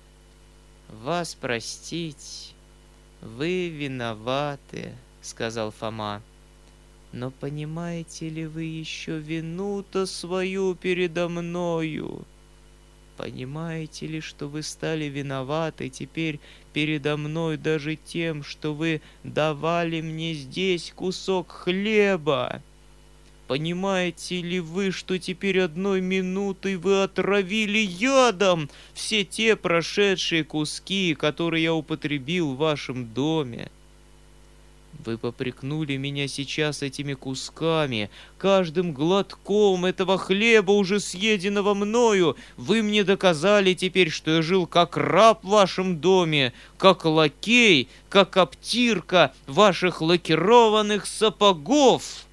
[1.03, 2.55] «Вас простить,
[3.23, 6.23] вы виноваты»,— сказал Фома.
[7.13, 12.27] «Но понимаете ли вы еще вину-то свою передо мною?»
[13.17, 16.41] Понимаете ли, что вы стали виноваты теперь
[16.73, 22.63] передо мной даже тем, что вы давали мне здесь кусок хлеба?
[23.49, 31.65] Понимаете ли вы, что теперь одной минутой вы отравили ядом все те прошедшие куски, которые
[31.65, 33.71] я употребил в вашем доме?
[34.99, 42.37] Вы попрекнули меня сейчас этими кусками, каждым глотком этого хлеба, уже съеденного мною.
[42.57, 48.37] Вы мне доказали теперь, что я жил как раб в вашем доме, как лакей, как
[48.37, 52.27] обтирка ваших лакированных сапогов.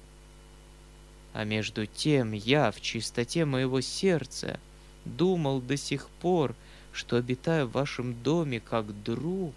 [1.32, 4.60] А между тем я в чистоте моего сердца
[5.04, 6.54] думал до сих пор,
[6.92, 9.54] что обитаю в вашем доме как друг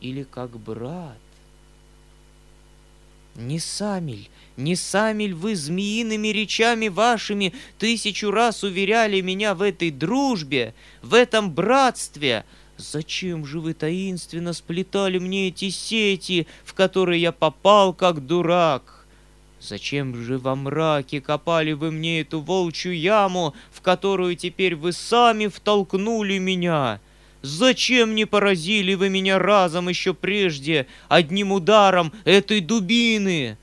[0.00, 1.18] или как брат.
[3.38, 10.74] Не Самиль, не Самиль, вы змеиными речами вашими тысячу раз уверяли меня в этой дружбе,
[11.02, 12.44] в этом братстве.
[12.78, 19.06] Зачем же вы таинственно сплетали мне эти сети, в которые я попал как дурак?
[19.60, 25.46] Зачем же во мраке копали вы мне эту волчью яму, в которую теперь вы сами
[25.46, 26.98] втолкнули меня?»
[27.42, 33.56] Зачем не поразили вы меня разом еще прежде, одним ударом этой дубины?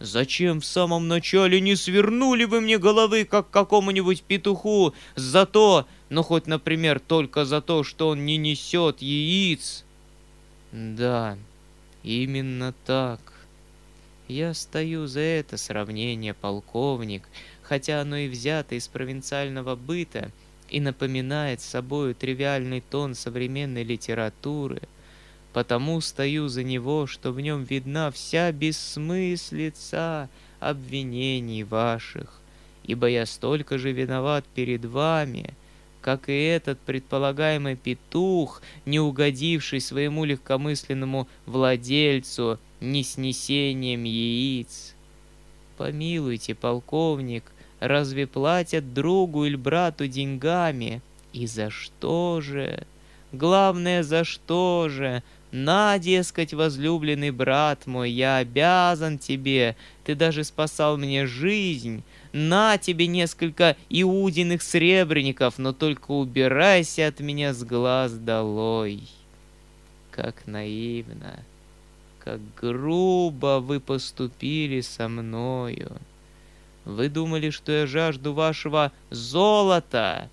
[0.00, 6.22] Зачем в самом начале не свернули вы мне головы, как какому-нибудь петуху, за то, ну
[6.22, 9.84] хоть, например, только за то, что он не несет яиц?
[10.72, 11.36] Да,
[12.02, 13.20] именно так.
[14.26, 17.28] Я стою за это сравнение, полковник,
[17.62, 20.32] хотя оно и взято из провинциального быта—
[20.70, 24.80] и напоминает собою тривиальный тон современной литературы,
[25.52, 30.28] потому стою за него, что в нем видна вся бессмыслица
[30.60, 32.40] обвинений ваших,
[32.84, 35.54] ибо я столько же виноват перед вами,
[36.00, 44.94] как и этот предполагаемый петух, не угодивший своему легкомысленному владельцу неснесением яиц.
[45.76, 47.44] Помилуйте, полковник,—
[47.80, 51.00] Разве платят другу или брату деньгами?
[51.32, 52.86] И за что же?
[53.32, 55.22] Главное, за что же?
[55.50, 62.04] На, дескать, возлюбленный брат мой, я обязан тебе, ты даже спасал мне жизнь.
[62.32, 69.02] На тебе несколько иудиных сребреников, но только убирайся от меня с глаз долой.
[70.12, 71.40] Как наивно,
[72.20, 75.96] как грубо вы поступили со мною.
[76.84, 80.30] Вы думали, что я жажду вашего золота,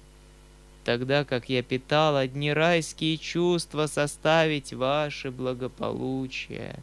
[0.86, 6.80] тогда как я питал одни райские чувства составить ваше благополучие.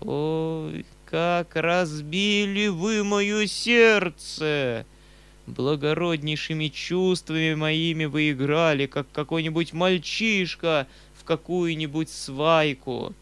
[0.00, 4.84] Ой, как разбили вы мое сердце!
[5.46, 10.86] Благороднейшими чувствами моими вы играли, как какой-нибудь мальчишка
[11.18, 13.14] в какую-нибудь свайку.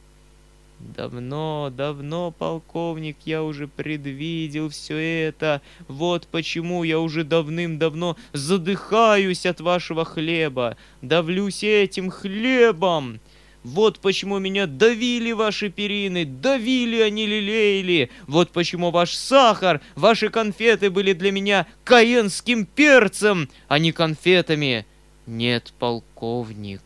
[0.82, 4.96] Давно, давно, полковник, я уже предвидел все
[5.28, 5.62] это.
[5.86, 13.20] Вот почему я уже давным-давно задыхаюсь от вашего хлеба, давлюсь этим хлебом.
[13.62, 18.10] Вот почему меня давили ваши перины, давили, они лелеяли.
[18.26, 24.84] Вот почему ваш сахар, ваши конфеты были для меня каенским перцем, а не конфетами.
[25.26, 26.82] Нет, полковник,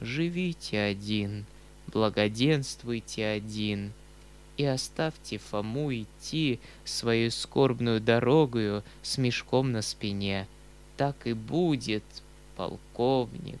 [0.00, 1.44] живите один
[1.92, 3.92] благоденствуйте один,
[4.56, 10.46] и оставьте Фому идти свою скорбную дорогою с мешком на спине.
[10.96, 12.04] Так и будет,
[12.56, 13.60] полковник.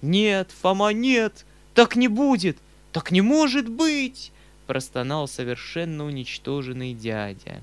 [0.00, 1.44] Нет, Фома, нет,
[1.74, 2.56] так не будет,
[2.92, 4.32] так не может быть,
[4.66, 7.60] простонал совершенно уничтоженный дядя.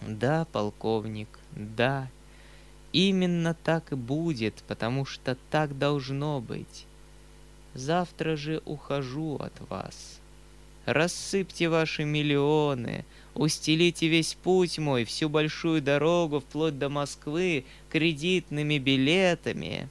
[0.00, 2.08] Да, полковник, да,
[2.92, 6.86] именно так и будет, потому что так должно быть.
[7.74, 10.20] Завтра же ухожу от вас.
[10.84, 13.04] Рассыпьте ваши миллионы,
[13.34, 19.88] устелите весь путь мой, всю большую дорогу вплоть до Москвы кредитными билетами.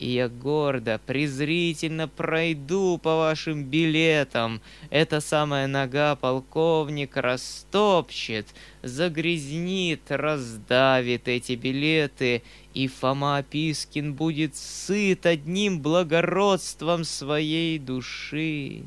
[0.00, 4.62] И я гордо, презрительно пройду по вашим билетам.
[4.88, 8.46] Эта самая нога полковник растопчет,
[8.82, 12.42] загрязнит, раздавит эти билеты,
[12.72, 18.84] и Фома Пискин будет сыт одним благородством своей души.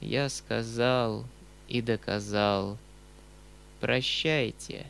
[0.00, 1.26] Я сказал
[1.68, 2.78] и доказал,
[3.80, 4.86] прощайте,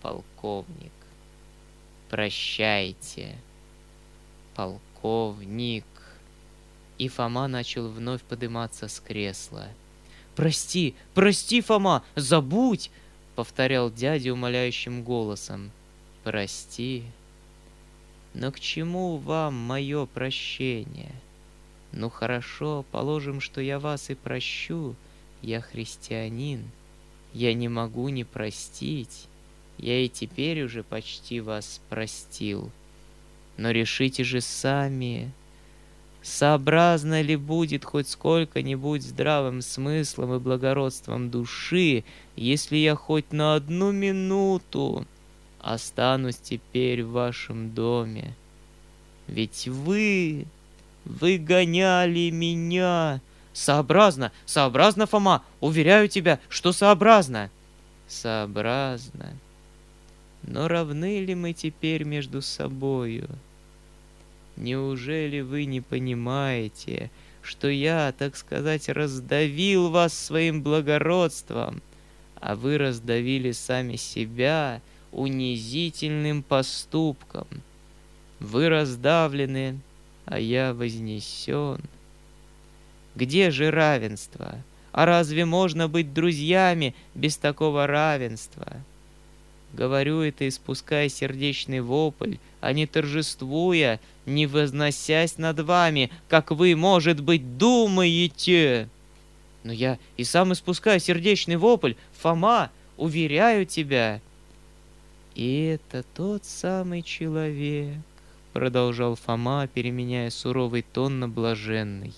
[0.00, 0.92] полковник,
[2.08, 3.34] прощайте
[4.58, 5.84] полковник.
[6.98, 9.68] И Фома начал вновь подниматься с кресла.
[10.34, 12.90] «Прости, прости, Фома, забудь!»—
[13.36, 15.70] повторял дядя умоляющим голосом.
[16.24, 17.04] «Прости.
[18.34, 21.12] Но к чему вам мое прощение?
[21.92, 24.96] Ну хорошо, положим, что я вас и прощу.
[25.40, 26.68] Я христианин.
[27.32, 29.28] Я не могу не простить.
[29.76, 32.72] Я и теперь уже почти вас простил
[33.58, 35.32] но решите же сами,
[36.22, 42.04] сообразно ли будет хоть сколько-нибудь здравым смыслом и благородством души,
[42.36, 45.06] если я хоть на одну минуту
[45.60, 48.32] останусь теперь в вашем доме.
[49.26, 50.46] Ведь вы,
[51.04, 53.20] вы гоняли меня.
[53.52, 57.50] Сообразно, сообразно, Фома, уверяю тебя, что сообразно.
[58.06, 59.32] Сообразно.
[60.44, 63.28] Но равны ли мы теперь между собою?—
[64.58, 71.80] Неужели вы не понимаете, что я, так сказать, раздавил вас своим благородством,
[72.40, 74.82] а вы раздавили сами себя
[75.12, 77.46] унизительным поступком?
[78.40, 79.78] Вы раздавлены,
[80.24, 81.80] а я вознесен.
[83.14, 84.56] Где же равенство?
[84.90, 88.82] А разве можно быть друзьями без такого равенства?
[89.72, 97.20] Говорю это, испуская сердечный вопль, а не торжествуя, не возносясь над вами, как вы, может
[97.20, 98.88] быть, думаете.
[99.64, 104.20] Но я и сам испускаю сердечный вопль, Фома, уверяю тебя.
[105.34, 107.98] И это тот самый человек,
[108.52, 112.14] продолжал Фома, переменяя суровый тон на блаженный.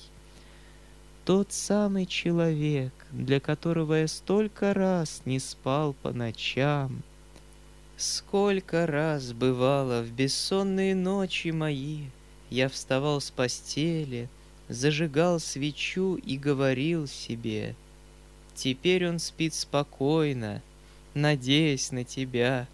[1.25, 7.03] Тот самый человек, для которого я столько раз не спал по ночам,
[8.01, 12.05] Сколько раз бывало в бессонные ночи мои,
[12.49, 14.31] Я вставал с постели,
[14.71, 17.77] зажигал свечу и говорил себе,
[18.55, 20.63] Теперь он спит спокойно,
[21.13, 22.67] надеясь на тебя.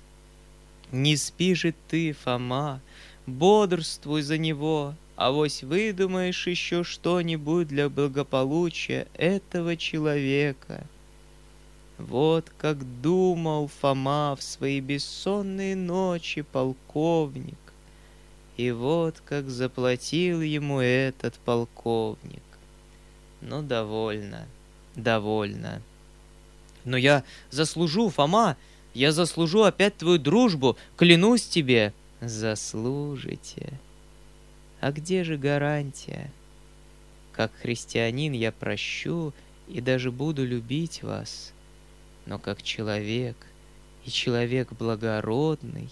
[0.92, 2.80] Не спи же ты, Фома,
[3.26, 10.86] бодрствуй за него, а вось выдумаешь еще что-нибудь для благополучия этого человека—
[11.98, 17.58] вот как думал Фома в свои бессонные ночи полковник.
[18.56, 22.42] И вот как заплатил ему этот полковник.
[23.40, 24.46] Ну, довольно,
[24.94, 25.80] довольно.
[26.84, 28.56] Но я заслужу, Фома,
[28.94, 31.92] я заслужу опять твою дружбу, клянусь тебе.
[32.20, 33.72] Заслужите.
[34.80, 36.30] А где же гарантия?
[37.32, 39.34] Как христианин я прощу
[39.68, 41.52] и даже буду любить вас—
[42.26, 43.36] но как человек
[44.04, 45.88] и человек благородный,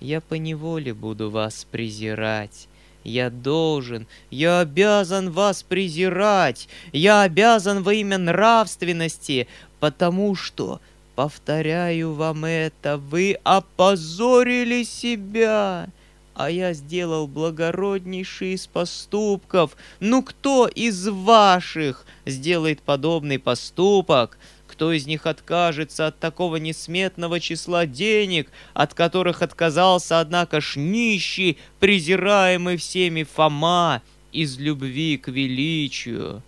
[0.00, 2.68] я поневоле буду вас презирать.
[3.04, 6.68] Я должен, я обязан вас презирать.
[6.92, 9.46] Я обязан во имя нравственности,
[9.78, 10.80] потому что,
[11.14, 15.88] повторяю вам это, вы опозорили себя
[16.36, 19.74] а я сделал благороднейший из поступков.
[20.00, 24.38] Ну кто из ваших сделает подобный поступок?
[24.76, 31.56] Кто из них откажется от такого несметного числа денег, от которых отказался, однако ж, нищий,
[31.80, 34.02] презираемый всеми Фома
[34.32, 36.42] из любви к величию?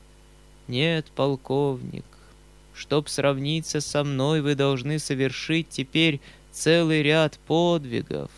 [0.66, 2.04] Нет, полковник,
[2.74, 6.20] чтоб сравниться со мной, вы должны совершить теперь
[6.52, 8.30] целый ряд подвигов.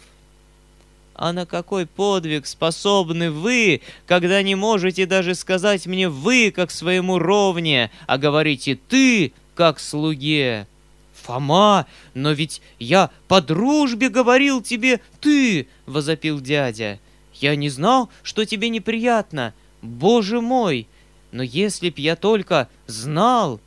[1.15, 7.19] А на какой подвиг способны вы, когда не можете даже сказать мне «вы» как своему
[7.19, 10.67] ровне, а говорите «ты» как слуге.
[11.13, 16.99] «Фома, но ведь я по дружбе говорил тебе «ты»,— возопил дядя.
[17.35, 19.53] «Я не знал, что тебе неприятно.
[19.83, 20.87] Боже мой!
[21.31, 23.61] Но если б я только знал...»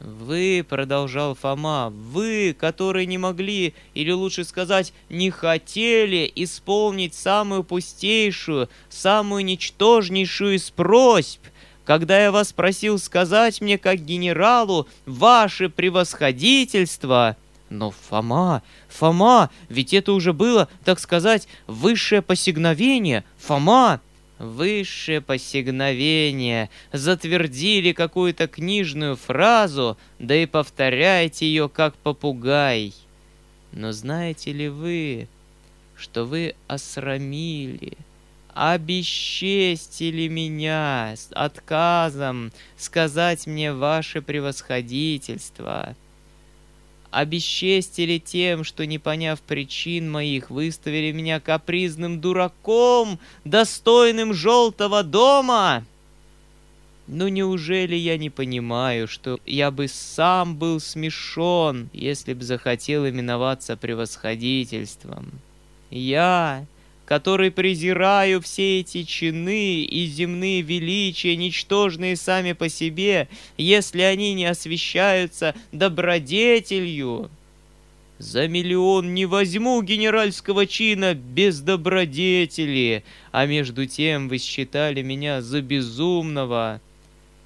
[0.00, 8.68] «Вы,— продолжал Фома,— вы, которые не могли, или лучше сказать, не хотели исполнить самую пустейшую,
[8.88, 11.42] самую ничтожнейшую из просьб—
[11.88, 17.34] когда я вас просил сказать мне как генералу ваше превосходительство,
[17.70, 23.24] Но Фома, Фома, ведь это уже было, так сказать, высшее посигновение.
[23.38, 24.02] Фома,
[24.38, 26.68] высшее посигновение.
[26.92, 32.92] Затвердили какую-то книжную фразу, да и повторяйте ее как попугай.
[33.72, 35.26] Но знаете ли вы,
[35.96, 37.96] что вы осрамили,
[38.58, 45.94] обесчестили меня с отказом сказать мне ваше превосходительство—
[47.10, 55.84] обесчестили тем, что, не поняв причин моих, выставили меня капризным дураком, достойным желтого дома.
[57.06, 63.78] Ну неужели я не понимаю, что я бы сам был смешон, если б захотел именоваться
[63.78, 65.30] превосходительством?
[65.90, 66.66] Я,
[67.08, 74.44] который презираю все эти чины и земные величия, ничтожные сами по себе, если они не
[74.44, 77.30] освещаются добродетелью.
[78.18, 85.62] За миллион не возьму генеральского чина без добродетели, а между тем вы считали меня за
[85.62, 86.82] безумного.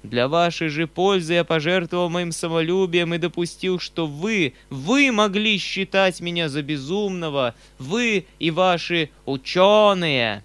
[0.03, 6.19] Для вашей же пользы я пожертвовал моим самолюбием и допустил, что вы, вы могли считать
[6.19, 10.43] меня за безумного, вы и ваши ученые.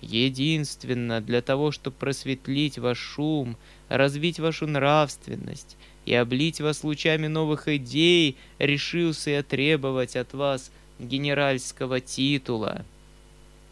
[0.00, 3.56] Единственно для того, чтобы просветлить ваш ум,
[3.88, 12.00] развить вашу нравственность и облить вас лучами новых идей, решился я требовать от вас генеральского
[12.00, 12.84] титула.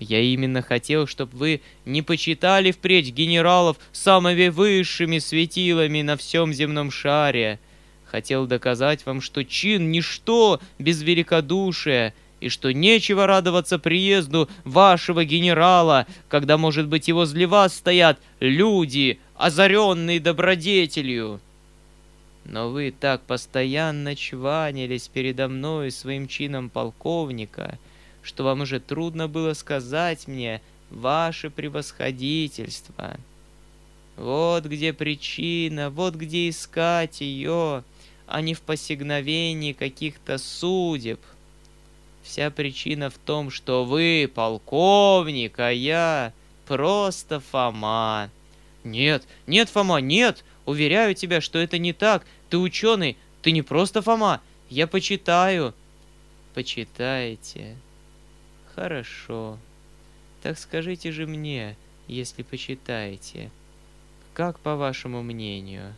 [0.00, 6.90] Я именно хотел, чтобы вы не почитали впредь генералов самыми высшими светилами на всем земном
[6.90, 7.60] шаре.
[8.06, 16.06] Хотел доказать вам, что чин— ничто без великодушия, и что нечего радоваться приезду вашего генерала,
[16.30, 21.40] когда, может быть, и возле вас стоят люди, озаренные добродетелью.
[22.46, 27.78] Но вы так постоянно чванились передо мной своим чином полковника—
[28.30, 33.16] что вам уже трудно было сказать мне ваше превосходительство.
[34.16, 37.82] Вот где причина, вот где искать ее,
[38.28, 41.18] а не в посигновении каких-то судеб.
[42.22, 46.32] Вся причина в том, что вы полковник, а я
[46.68, 48.30] просто Фома.
[48.84, 52.24] Нет, нет, Фома, нет, уверяю тебя, что это не так.
[52.48, 54.40] Ты ученый, ты не просто Фома.
[54.68, 55.74] Я почитаю.
[56.54, 57.74] Почитаете.
[58.80, 59.58] Хорошо.
[60.42, 61.76] Так скажите же мне,
[62.08, 63.50] если почитаете,
[64.32, 65.92] как по вашему мнению,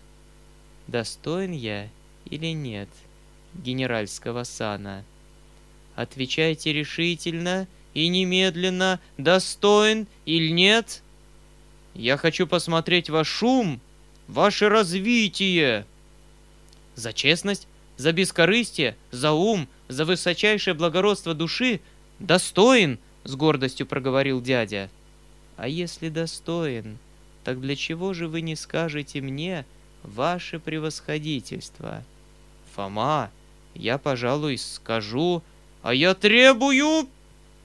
[0.89, 1.89] достоин я
[2.25, 2.89] или нет
[3.55, 5.05] генеральского сана?
[5.95, 11.05] Отвечайте решительно и немедленно, достоин или нет?
[11.95, 13.81] Я хочу посмотреть ваш ум,
[14.27, 15.87] ваше развитие.
[16.97, 21.81] За честность, за бескорыстие, за ум, за высочайшее благородство души–
[22.23, 24.89] «Достоин!»— с гордостью проговорил дядя.
[25.57, 26.99] «А если достоин,
[27.43, 29.67] так для чего же вы не скажете мне
[30.05, 32.05] ваше превосходительство?»
[32.77, 33.33] «Фома,
[33.75, 35.43] я, пожалуй, скажу,
[35.83, 37.09] а я требую...»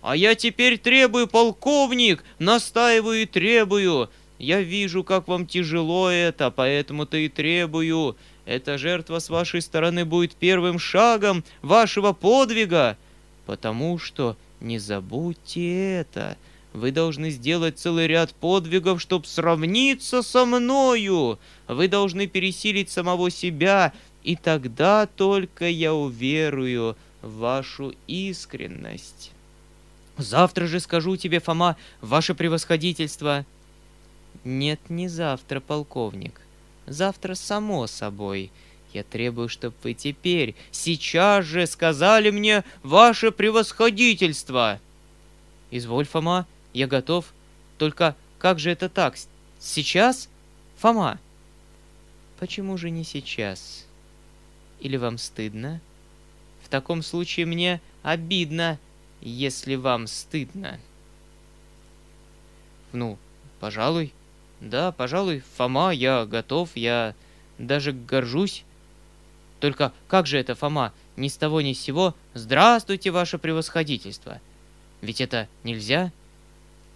[0.01, 2.23] «А я теперь требую, полковник!
[2.39, 4.09] Настаиваю и требую!
[4.39, 8.15] Я вижу, как вам тяжело это, поэтому-то и требую.
[8.45, 12.97] Эта жертва с вашей стороны будет первым шагом вашего подвига,
[13.45, 16.37] потому что не забудьте это.
[16.73, 21.39] Вы должны сделать целый ряд подвигов, чтобы сравниться со мною.
[21.67, 23.93] Вы должны пересилить самого себя,
[24.23, 29.31] и тогда только я уверую в вашу искренность.
[30.17, 33.45] Завтра же скажу тебе, Фома, ваше превосходительство.
[34.43, 36.41] Нет, не завтра, полковник.
[36.85, 38.51] Завтра само собой.
[38.97, 44.79] Я требую, чтобы вы теперь, сейчас же сказали мне ваше превосходительство.
[45.69, 47.31] Изволь, Фома, я готов.
[47.77, 49.15] Только как же это так?
[49.59, 50.29] Сейчас?
[50.79, 51.19] Фома?
[52.39, 53.85] Почему же не сейчас?
[54.79, 55.79] Или вам стыдно?
[56.63, 58.79] В таком случае мне обидно,
[59.21, 60.79] если вам стыдно.
[62.93, 63.19] Ну,
[63.59, 64.11] пожалуй.
[64.59, 67.13] Да, пожалуй, Фома, я готов, я
[67.59, 68.63] даже горжусь
[69.59, 74.39] только как же это, Фома, ни с того ни с сего «Здравствуйте, ваше превосходительство».
[75.01, 76.11] Ведь это нельзя?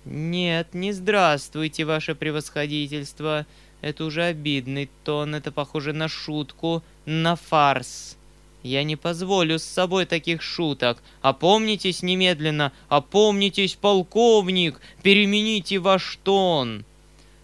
[0.05, 3.45] Нет, не «Здравствуйте, ваше превосходительство».
[3.81, 8.15] Это уже обидный тон, это похоже на шутку, на фарс.
[8.63, 11.01] Я не позволю с собой таких шуток.
[11.23, 16.85] Опомнитесь немедленно, опомнитесь, полковник, перемените ваш тон.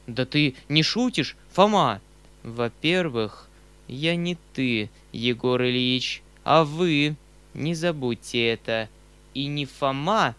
[0.05, 2.01] Да ты не шутишь, Фома?
[2.43, 3.49] Во-первых,
[3.87, 7.15] я не ты, Егор Ильич, А вы
[7.55, 8.87] не забудьте это.
[9.33, 10.35] И не Фома,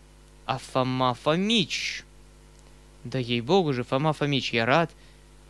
[0.47, 2.05] а Фома Фомич.
[3.03, 4.93] Да ей-богу же, Фома Фомич, я рад.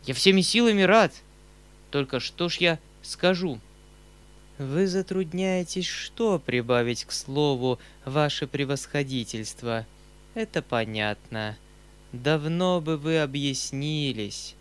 [0.05, 1.13] Я всеми силами рад.
[1.91, 3.59] Только что ж я скажу?
[4.57, 9.85] Вы затрудняетесь что прибавить к слову «ваше превосходительство»?
[10.33, 11.55] Это понятно.
[12.13, 14.55] Давно бы вы объяснились.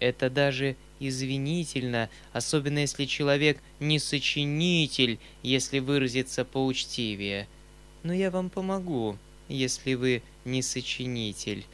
[0.00, 7.46] Это даже извинительно, особенно если человек не сочинитель, если выразиться поучтивее.
[8.02, 9.18] Но я вам помогу,
[9.48, 11.64] если вы не сочинитель.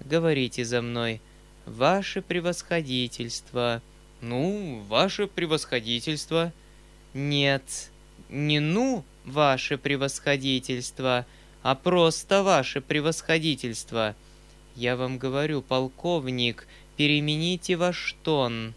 [0.00, 1.20] Говорите за мной.
[1.66, 3.82] Ваше превосходительство.
[4.20, 6.52] Ну, ваше превосходительство.
[7.14, 7.90] Нет,
[8.30, 11.26] не ну, ваше превосходительство,
[11.62, 14.16] а просто ваше превосходительство.
[14.74, 16.66] Я вам говорю, полковник,
[16.96, 18.74] перемените ваш тон.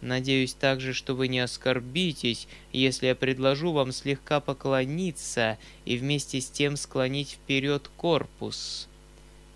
[0.00, 6.50] Надеюсь также, что вы не оскорбитесь, если я предложу вам слегка поклониться и вместе с
[6.50, 8.88] тем склонить вперед корпус.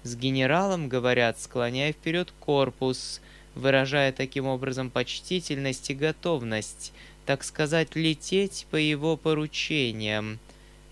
[0.02, 3.20] С генералом, говорят, склоняя вперед корпус,
[3.54, 6.92] выражая таким образом почтительность и готовность,
[7.26, 10.38] так сказать, лететь по его поручениям.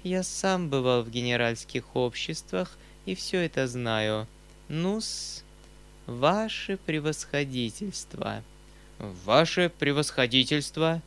[0.02, 2.76] Я сам бывал в генеральских обществах
[3.06, 4.26] и все это знаю.
[4.68, 5.42] Ну-с,
[6.08, 8.42] ваше превосходительство.
[8.98, 11.02] Ваше превосходительство.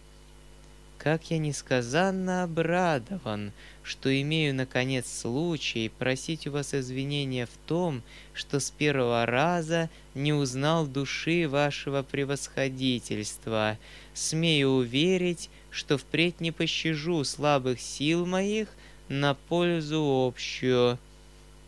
[1.00, 8.04] Как я несказанно обрадован, что имею, наконец, случай просить у вас извинения в том,
[8.36, 13.80] что с первого раза не узнал души вашего превосходительства.
[14.14, 18.68] Смею уверить, что впредь не пощажу слабых сил моих
[19.10, 21.00] на пользу общую.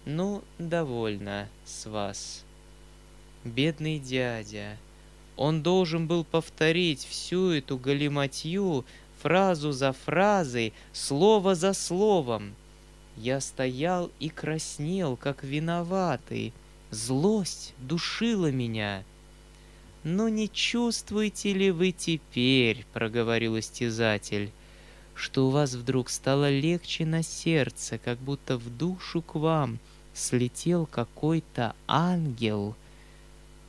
[0.05, 2.42] Ну, довольно с вас.
[3.43, 4.77] Бедный дядя.
[5.35, 8.85] Он должен был повторить всю эту галиматью
[9.21, 12.55] фразу за фразой, слово за словом.
[13.17, 16.53] Я стоял и краснел, как виноватый.
[16.91, 19.03] Злость душила меня.
[20.03, 24.51] «Но не чувствуете ли вы теперь,— проговорил истязатель,—
[25.15, 29.79] что у вас вдруг стало легче на сердце, как будто в душу к вам
[30.13, 32.75] слетел какой-то ангел?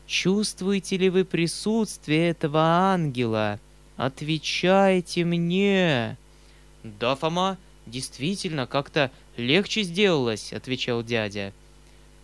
[0.06, 3.58] Чувствуете ли вы присутствие этого ангела?»
[3.96, 6.16] Отвечайте мне!»
[6.82, 11.52] «Да, Фома, действительно, как-то легче сделалось»,— отвечал дядя.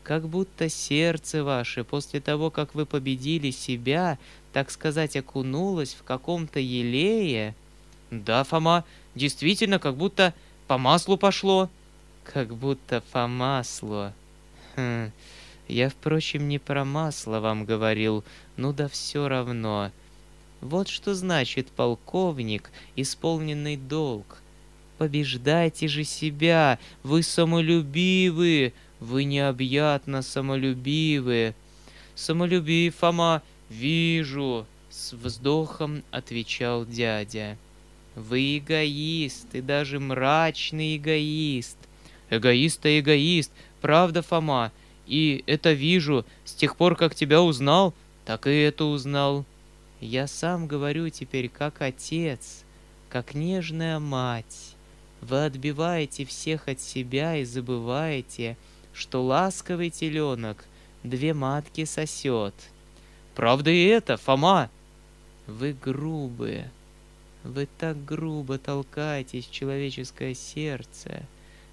[0.02, 4.18] «Как будто сердце ваше после того, как вы победили себя,
[4.52, 7.54] так сказать, окунулось в каком-то елее?»
[8.10, 10.34] «Да, Фома, действительно, как будто
[10.66, 11.70] по маслу пошло».
[12.24, 14.12] «Как будто по маслу.
[14.76, 15.10] Хм.
[15.70, 18.24] Я, впрочем, не про масло вам говорил,
[18.56, 19.92] ну да все равно.
[20.60, 24.38] Вот что значит полковник, исполненный долг.
[24.98, 31.54] Побеждайте же себя, вы самолюбивы, вы необъятно самолюбивы.
[32.16, 37.56] Самолюбив, Фома, вижу, с вздохом отвечал дядя.
[38.16, 41.78] Вы эгоист, и даже мрачный эгоист.
[42.28, 44.72] Эгоист-то эгоист, правда, Фома,
[45.10, 47.92] и это вижу, с тех пор, как тебя узнал,
[48.24, 49.44] так и это узнал.
[50.00, 52.62] Я сам говорю теперь как отец,
[53.08, 54.76] как нежная мать.
[55.20, 58.56] Вы отбиваете всех от себя и забываете,
[58.94, 60.64] что ласковый теленок
[61.02, 62.54] две матки сосет.
[63.34, 64.70] Правда и это, Фома?
[65.48, 66.70] Вы грубые.
[67.42, 71.26] Вы так грубо толкаетесь в человеческое сердце,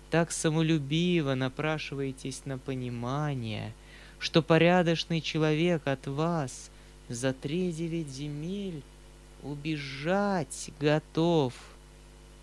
[0.09, 3.73] так самолюбиво напрашиваетесь на понимание,
[4.19, 6.71] что порядочный человек от вас—
[7.09, 8.81] за три девять земель
[9.43, 11.53] убежать готов.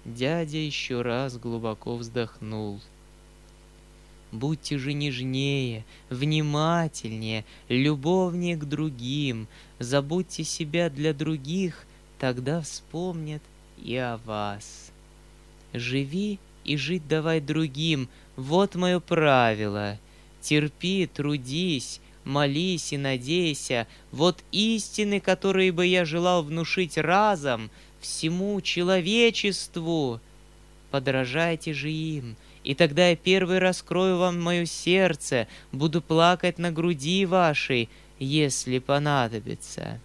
[0.05, 2.81] Дядя еще раз глубоко вздохнул.
[4.33, 9.47] Будьте же нежнее, внимательнее, любовнее к другим,
[9.79, 11.87] забудьте себя для других,
[12.19, 13.43] тогда вспомнят
[13.79, 14.91] и о вас.
[15.73, 19.99] Живи и жить давай другим, вот мое правило.
[20.41, 30.21] Терпи, трудись, молись и надейся, вот истины, которые бы я желал внушить разом всему человечеству.
[30.91, 37.27] Подражайте же им, и тогда я первый раскрою вам мое сердце, буду плакать на груди
[37.27, 37.89] вашей,
[38.19, 40.01] если понадобится.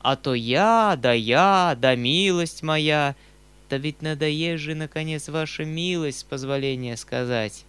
[0.00, 3.16] А то я, да я, да милость моя,
[3.68, 7.64] да ведь надоест же, наконец, ваша милость, с позволения сказать.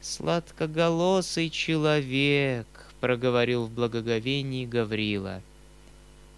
[0.00, 2.66] Сладкоголосый человек,
[3.00, 5.42] проговорил в благоговении Гаврила.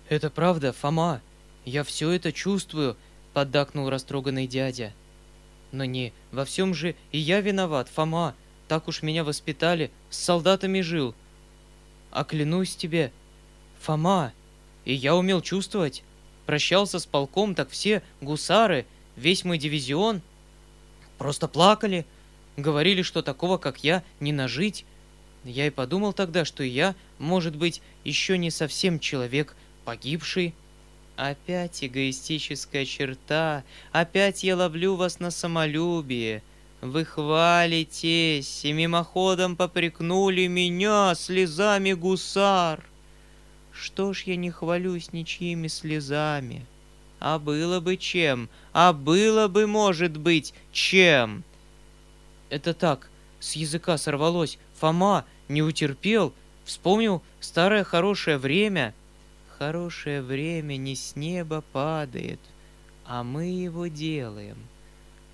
[0.08, 1.20] Это правда, Фома.
[1.64, 2.96] Я все это чувствую.
[3.32, 4.92] поддакнул растроганный дядя.
[5.72, 8.34] Но не во всем же и я виноват, Фома.
[8.68, 11.14] Так уж меня воспитали, с солдатами жил.
[12.12, 13.12] А клянусь тебе,
[13.80, 14.32] Фома,
[14.84, 16.04] и я умел чувствовать.
[16.46, 18.86] Прощался с полком, так все гусары,
[19.16, 20.20] весь мой дивизион,
[21.18, 22.04] просто плакали,
[22.56, 24.84] говорили, что такого, как я, не нажить.
[25.44, 30.54] Я и подумал тогда, что я, может быть, еще не совсем человек, погибший.
[31.16, 36.42] Опять эгоистическая черта, опять я ловлю вас на самолюбие.
[36.80, 42.84] Вы хвалитесь и мимоходом попрекнули меня слезами гусар.
[43.74, 46.64] Что ж я не хвалюсь ничьими слезами?
[47.20, 51.44] А было бы чем, а было бы, может быть, чем.
[52.50, 53.10] Это так,
[53.40, 54.58] с языка сорвалось.
[54.78, 56.32] Фома не утерпел,
[56.64, 58.94] вспомнил старое хорошее время—
[59.58, 62.40] хорошее время не с неба падает,
[63.06, 64.58] а мы его делаем.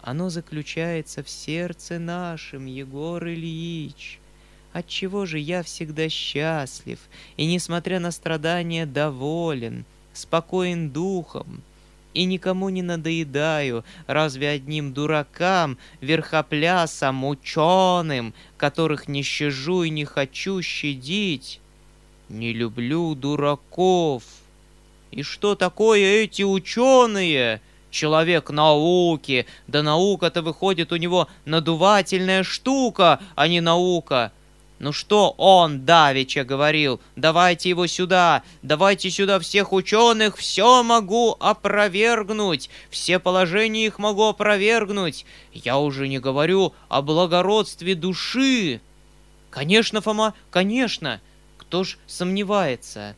[0.03, 4.20] Оно заключается в сердце нашем, Егор Ильич.
[4.73, 7.01] Отчего же я всегда счастлив
[7.37, 11.63] и, несмотря на страдания, доволен, спокоен духом,
[12.15, 20.63] и никому не надоедаю, разве одним дуракам, верхоплясам, ученым, которых не щажу и не хочу
[20.63, 21.61] щадить.
[22.29, 24.23] Не люблю дураков.
[25.11, 27.61] И что такое эти ученые?
[27.91, 29.47] Человек науки.
[29.67, 34.33] Да наука-то выходит у него надувательная штука, а не наука.
[34.81, 37.03] Ну что он давеча говорил?
[37.15, 45.27] Давайте его сюда, давайте сюда всех ученых, все могу опровергнуть, все положения их могу опровергнуть.
[45.53, 48.81] Я уже не говорю о благородстве души.
[49.51, 51.21] Конечно, Фома, конечно.
[51.59, 53.15] Кто ж сомневается?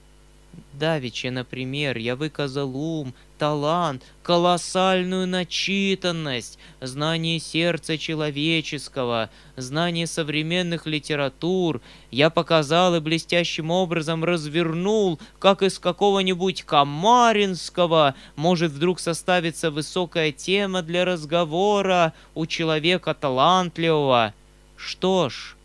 [0.72, 11.80] Давича, например, я выказал ум, талант, колоссальную начитанность, знание сердца человеческого, знание современных литератур.
[12.11, 20.82] Я показал и блестящим образом развернул, как из какого-нибудь Камаринского может вдруг составиться высокая тема
[20.82, 24.34] для разговора у человека талантливого.
[24.76, 25.57] Что ж,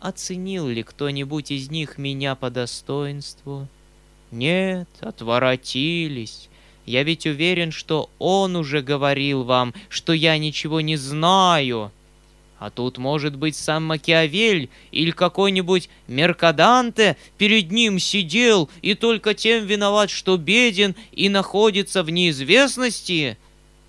[0.00, 3.68] Оценил ли кто-нибудь из них меня по достоинству?
[4.30, 6.48] Нет, отворотились.
[6.86, 11.92] Я ведь уверен, что он уже говорил вам, что я ничего не знаю.
[12.58, 19.64] А тут, может быть, сам Макиавель или какой-нибудь Меркаданте перед ним сидел и только тем
[19.64, 23.38] виноват, что беден и находится в неизвестности?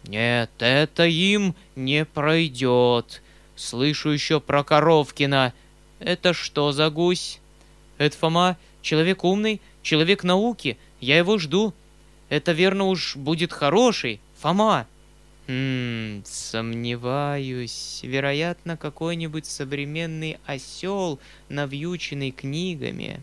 [0.07, 3.21] Нет, это им не пройдет.
[3.57, 5.53] Слышу еще про Коровкина.
[5.99, 7.39] Это что за гусь?
[7.97, 10.77] Это Фома, человек умный, человек науки.
[10.99, 11.73] Я его жду.
[12.29, 14.21] Это верно уж будет хороший.
[14.39, 14.87] Фома.
[15.47, 17.99] Хм, сомневаюсь.
[18.03, 21.19] Вероятно, какой-нибудь современный осел,
[21.49, 23.21] навьюченный книгами.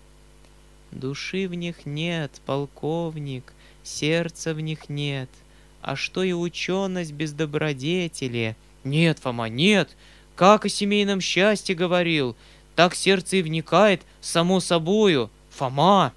[0.91, 3.53] Души в них нет, полковник,
[3.83, 5.29] сердца в них нет.
[5.81, 8.57] А что и ученость без добродетели?
[8.85, 9.91] Нет, Фома, нет.
[10.35, 12.37] Как о семейном счастье говорил.
[12.75, 15.31] Так сердце и вникает, само собою.
[15.59, 16.15] Фома!»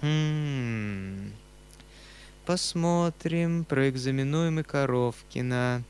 [0.00, 1.32] «Хм...
[2.46, 5.82] Посмотрим, проэкзаменуем и Коровкина».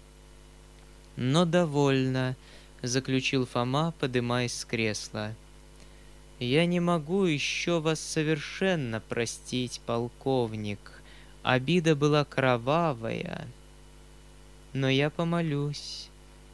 [1.16, 2.36] «Но довольно»,—
[2.82, 5.34] заключил Фома, подымаясь с кресла.
[6.38, 11.02] «Я не могу еще вас совершенно простить, полковник.
[11.42, 13.46] Обида была кровавая.
[14.72, 16.08] Но я помолюсь,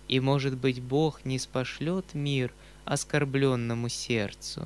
[0.09, 2.53] и, может быть, Бог не спошлет мир—
[2.87, 4.63] оскорбленному сердцу.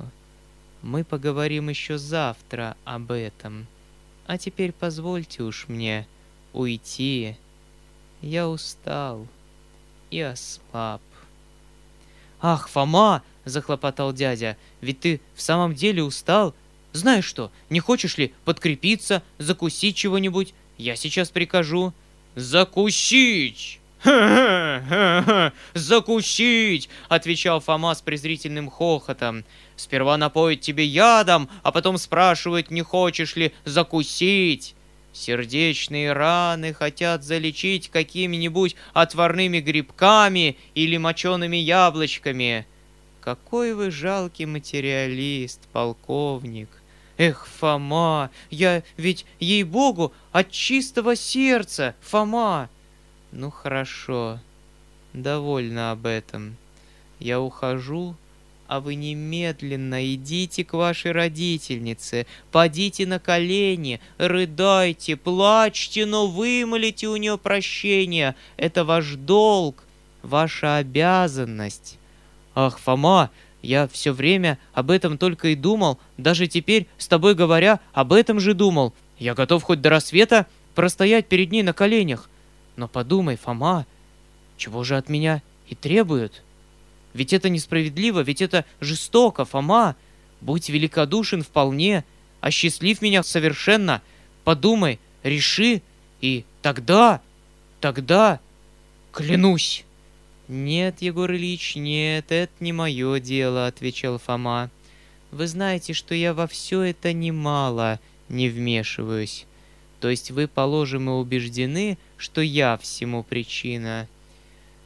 [0.81, 3.67] Мы поговорим еще завтра об этом.
[4.25, 6.07] А теперь позвольте уж мне
[6.53, 7.35] уйти.
[8.21, 9.27] Я устал
[10.09, 11.01] и ослаб.
[12.41, 14.57] «Ах, Фома!»— захлопотал дядя.
[14.81, 16.55] «Ведь ты в самом деле устал?
[16.93, 20.53] Знаешь что, не хочешь ли подкрепиться, закусить чего-нибудь?
[20.77, 21.93] Я сейчас прикажу».
[22.35, 25.53] «Закусить!» «Ха-ха-ха!
[25.73, 29.45] Закусить!»— отвечал Фома с презрительным хохотом.
[29.75, 34.75] «Сперва напоят тебе ядом, а потом спрашивают, не хочешь ли закусить!»
[35.13, 42.65] Сердечные раны хотят залечить какими-нибудь отварными грибками или мочеными яблочками.
[43.19, 46.69] Какой вы жалкий материалист, полковник.
[47.17, 52.69] Эх, Фома, я ведь, ей-богу, от чистого сердца, Фома.
[53.31, 54.39] Ну хорошо,
[55.13, 56.57] довольно об этом.
[57.19, 58.15] Я ухожу,
[58.67, 67.15] а вы немедленно идите к вашей родительнице, подите на колени, рыдайте, плачьте, но вымолите у
[67.15, 68.35] нее прощение.
[68.57, 69.83] Это ваш долг,
[70.23, 71.97] ваша обязанность.
[72.53, 73.29] Ах, Фома,
[73.61, 78.39] я все время об этом только и думал, даже теперь, с тобой говоря, об этом
[78.39, 78.93] же думал.
[79.19, 82.29] Я готов хоть до рассвета простоять перед ней на коленях.
[82.81, 83.85] Но подумай, Фома,
[84.57, 86.41] чего же от меня и требуют?»
[87.13, 89.95] Ведь это несправедливо, ведь это жестоко, Фома.
[90.41, 92.03] Будь великодушен вполне,
[92.39, 94.01] осчастлив меня совершенно.
[94.43, 95.83] Подумай, реши,
[96.21, 97.21] и тогда,
[97.81, 98.39] тогда,
[99.11, 99.85] клянусь.
[100.47, 104.71] «Нет, Егор Ильич, нет, это не мое дело»,— отвечал Фома.
[105.29, 109.45] «Вы знаете, что я во все это немало не вмешиваюсь.
[110.01, 114.07] То есть вы, положим, и убеждены, что я всему причина.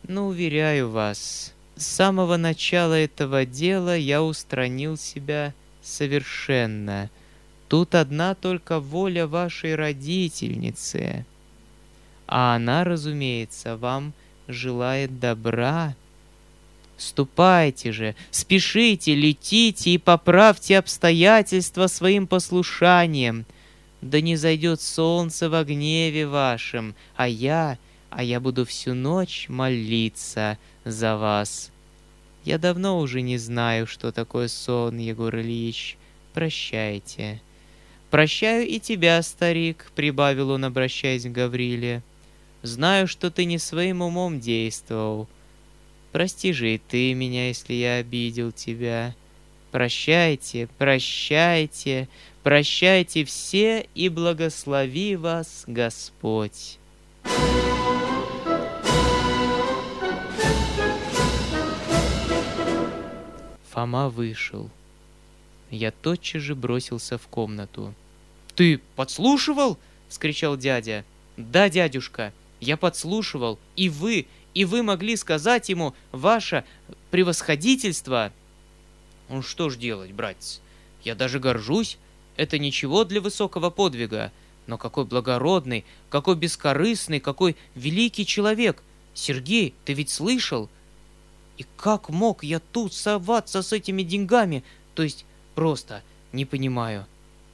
[0.04, 7.10] Но, уверяю вас, с самого начала этого дела я устранил себя совершенно.
[7.70, 11.26] Тут одна только воля вашей родительницы.
[12.28, 14.14] А она, разумеется, вам
[14.50, 15.96] желает добра.
[16.98, 23.46] Ступайте же, спешите, летите и поправьте обстоятельства своим послушанием.
[24.06, 27.80] Да не зайдет солнце во гневе вашем, а я,
[28.12, 31.72] а я буду всю ночь молиться за вас.
[32.44, 35.98] Я давно уже не знаю, что такое сон, Егор Ильич.
[36.36, 37.42] Прощайте.
[38.12, 42.04] Прощаю и тебя, старик, прибавил он, обращаясь к Гавриле.
[42.62, 45.28] Знаю, что ты не своим умом действовал.
[46.12, 49.16] Прости же и ты меня, если я обидел тебя.
[49.76, 52.08] Прощайте, прощайте,
[52.44, 56.80] прощайте все, и благослови вас Господь.
[63.70, 64.70] Фома вышел.
[65.70, 67.94] Я тотчас же бросился в комнату.
[68.56, 71.04] «Ты подслушивал?»— вскричал дядя.
[71.36, 76.64] «Да, дядюшка, я подслушивал, и вы, и вы могли сказать ему ваше
[77.12, 78.32] превосходительство».
[79.30, 80.62] «Ну что ж делать, братец?
[81.04, 81.98] Я даже горжусь.
[82.36, 84.32] Это ничего для высокого подвига.
[84.68, 88.82] Но какой благородный, какой бескорыстный, какой великий человек!
[89.14, 90.70] Сергей, ты ведь слышал?
[91.58, 94.64] И как мог я тут соваться с этими деньгами?
[94.94, 96.04] То есть просто
[96.34, 97.06] не понимаю.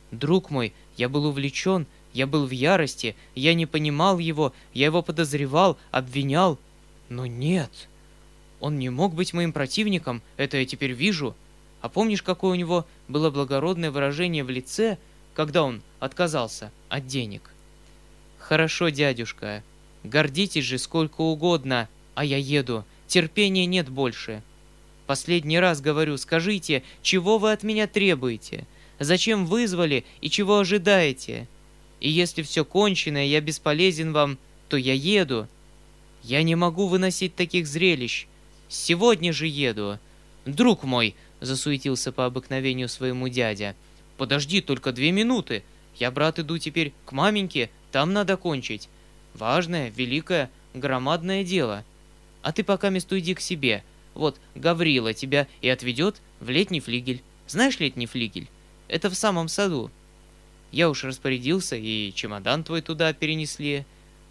[0.09, 5.01] Друг мой, я был увлечен, я был в ярости, я не понимал его, я его
[5.01, 6.57] подозревал, обвинял.
[7.09, 7.71] Но нет,
[8.59, 11.35] он не мог быть моим противником, это я теперь вижу.
[11.81, 14.97] А помнишь, какое у него было благородное выражение в лице,
[15.33, 17.51] когда он отказался от денег?
[18.37, 19.63] Хорошо, дядюшка,
[20.03, 22.85] гордитесь же сколько угодно, а я еду.
[23.07, 24.43] Терпения нет больше.
[25.07, 28.65] Последний раз говорю, скажите, чего вы от меня требуете?
[28.99, 31.47] Зачем вызвали и чего ожидаете?
[31.99, 34.37] И если все кончено, и я бесполезен вам,
[34.69, 35.47] то я еду.
[36.23, 38.27] Я не могу выносить таких зрелищ.
[38.69, 39.99] Сегодня же еду.
[40.45, 43.75] Друг мой, засуетился по обыкновению своему дядя.
[44.17, 45.63] Подожди только две минуты.
[45.97, 48.87] Я, брат, иду теперь к маменьке, там надо кончить.
[49.33, 51.83] Важное, великое, громадное дело.
[52.41, 53.83] А ты пока место иди к себе.
[54.13, 57.21] Вот, Гаврила тебя и отведет в летний флигель.
[57.47, 58.47] Знаешь летний флигель?
[58.87, 59.89] Это в самом саду.
[60.71, 63.85] Я уж распорядился, и чемодан твой туда перенесли.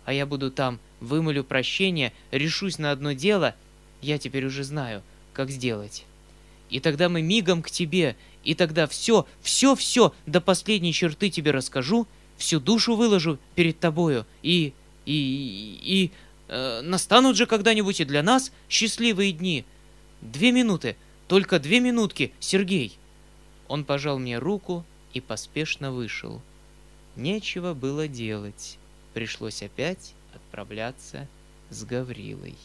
[0.05, 3.55] А я буду там, вымолю прощение, решусь на одно дело.
[4.01, 5.03] Я теперь уже знаю,
[5.33, 6.05] как сделать.
[6.71, 11.51] И тогда мы мигом к тебе, и тогда все, все, все до последней черты тебе
[11.51, 12.07] расскажу,
[12.37, 14.73] всю душу выложу перед тобою, и,
[15.05, 16.11] и, и,
[16.53, 19.65] Э, настанут же когда-нибудь и для нас счастливые дни.
[20.21, 20.97] Две минуты,
[21.29, 22.99] только две минутки, Сергей.
[23.69, 26.43] Он пожал мне руку и поспешно вышел.
[27.15, 28.79] Нечего было делать.
[29.15, 31.29] Пришлось опять отправляться
[31.71, 32.57] с Гаврилой.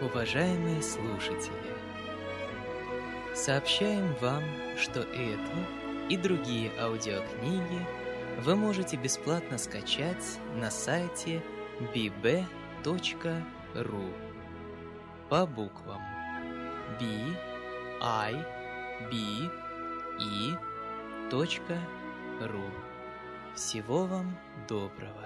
[0.00, 1.74] Уважаемые слушатели,
[3.34, 4.42] сообщаем вам,
[4.76, 7.86] что эту и другие аудиокниги–
[8.38, 11.42] вы можете бесплатно скачать на сайте
[11.94, 13.42] bb.ru
[15.28, 16.02] по буквам
[17.00, 17.06] b
[18.00, 18.34] i
[19.10, 19.16] b
[20.20, 20.58] e
[21.30, 22.70] .ru.
[23.54, 24.36] Всего вам
[24.68, 25.25] доброго.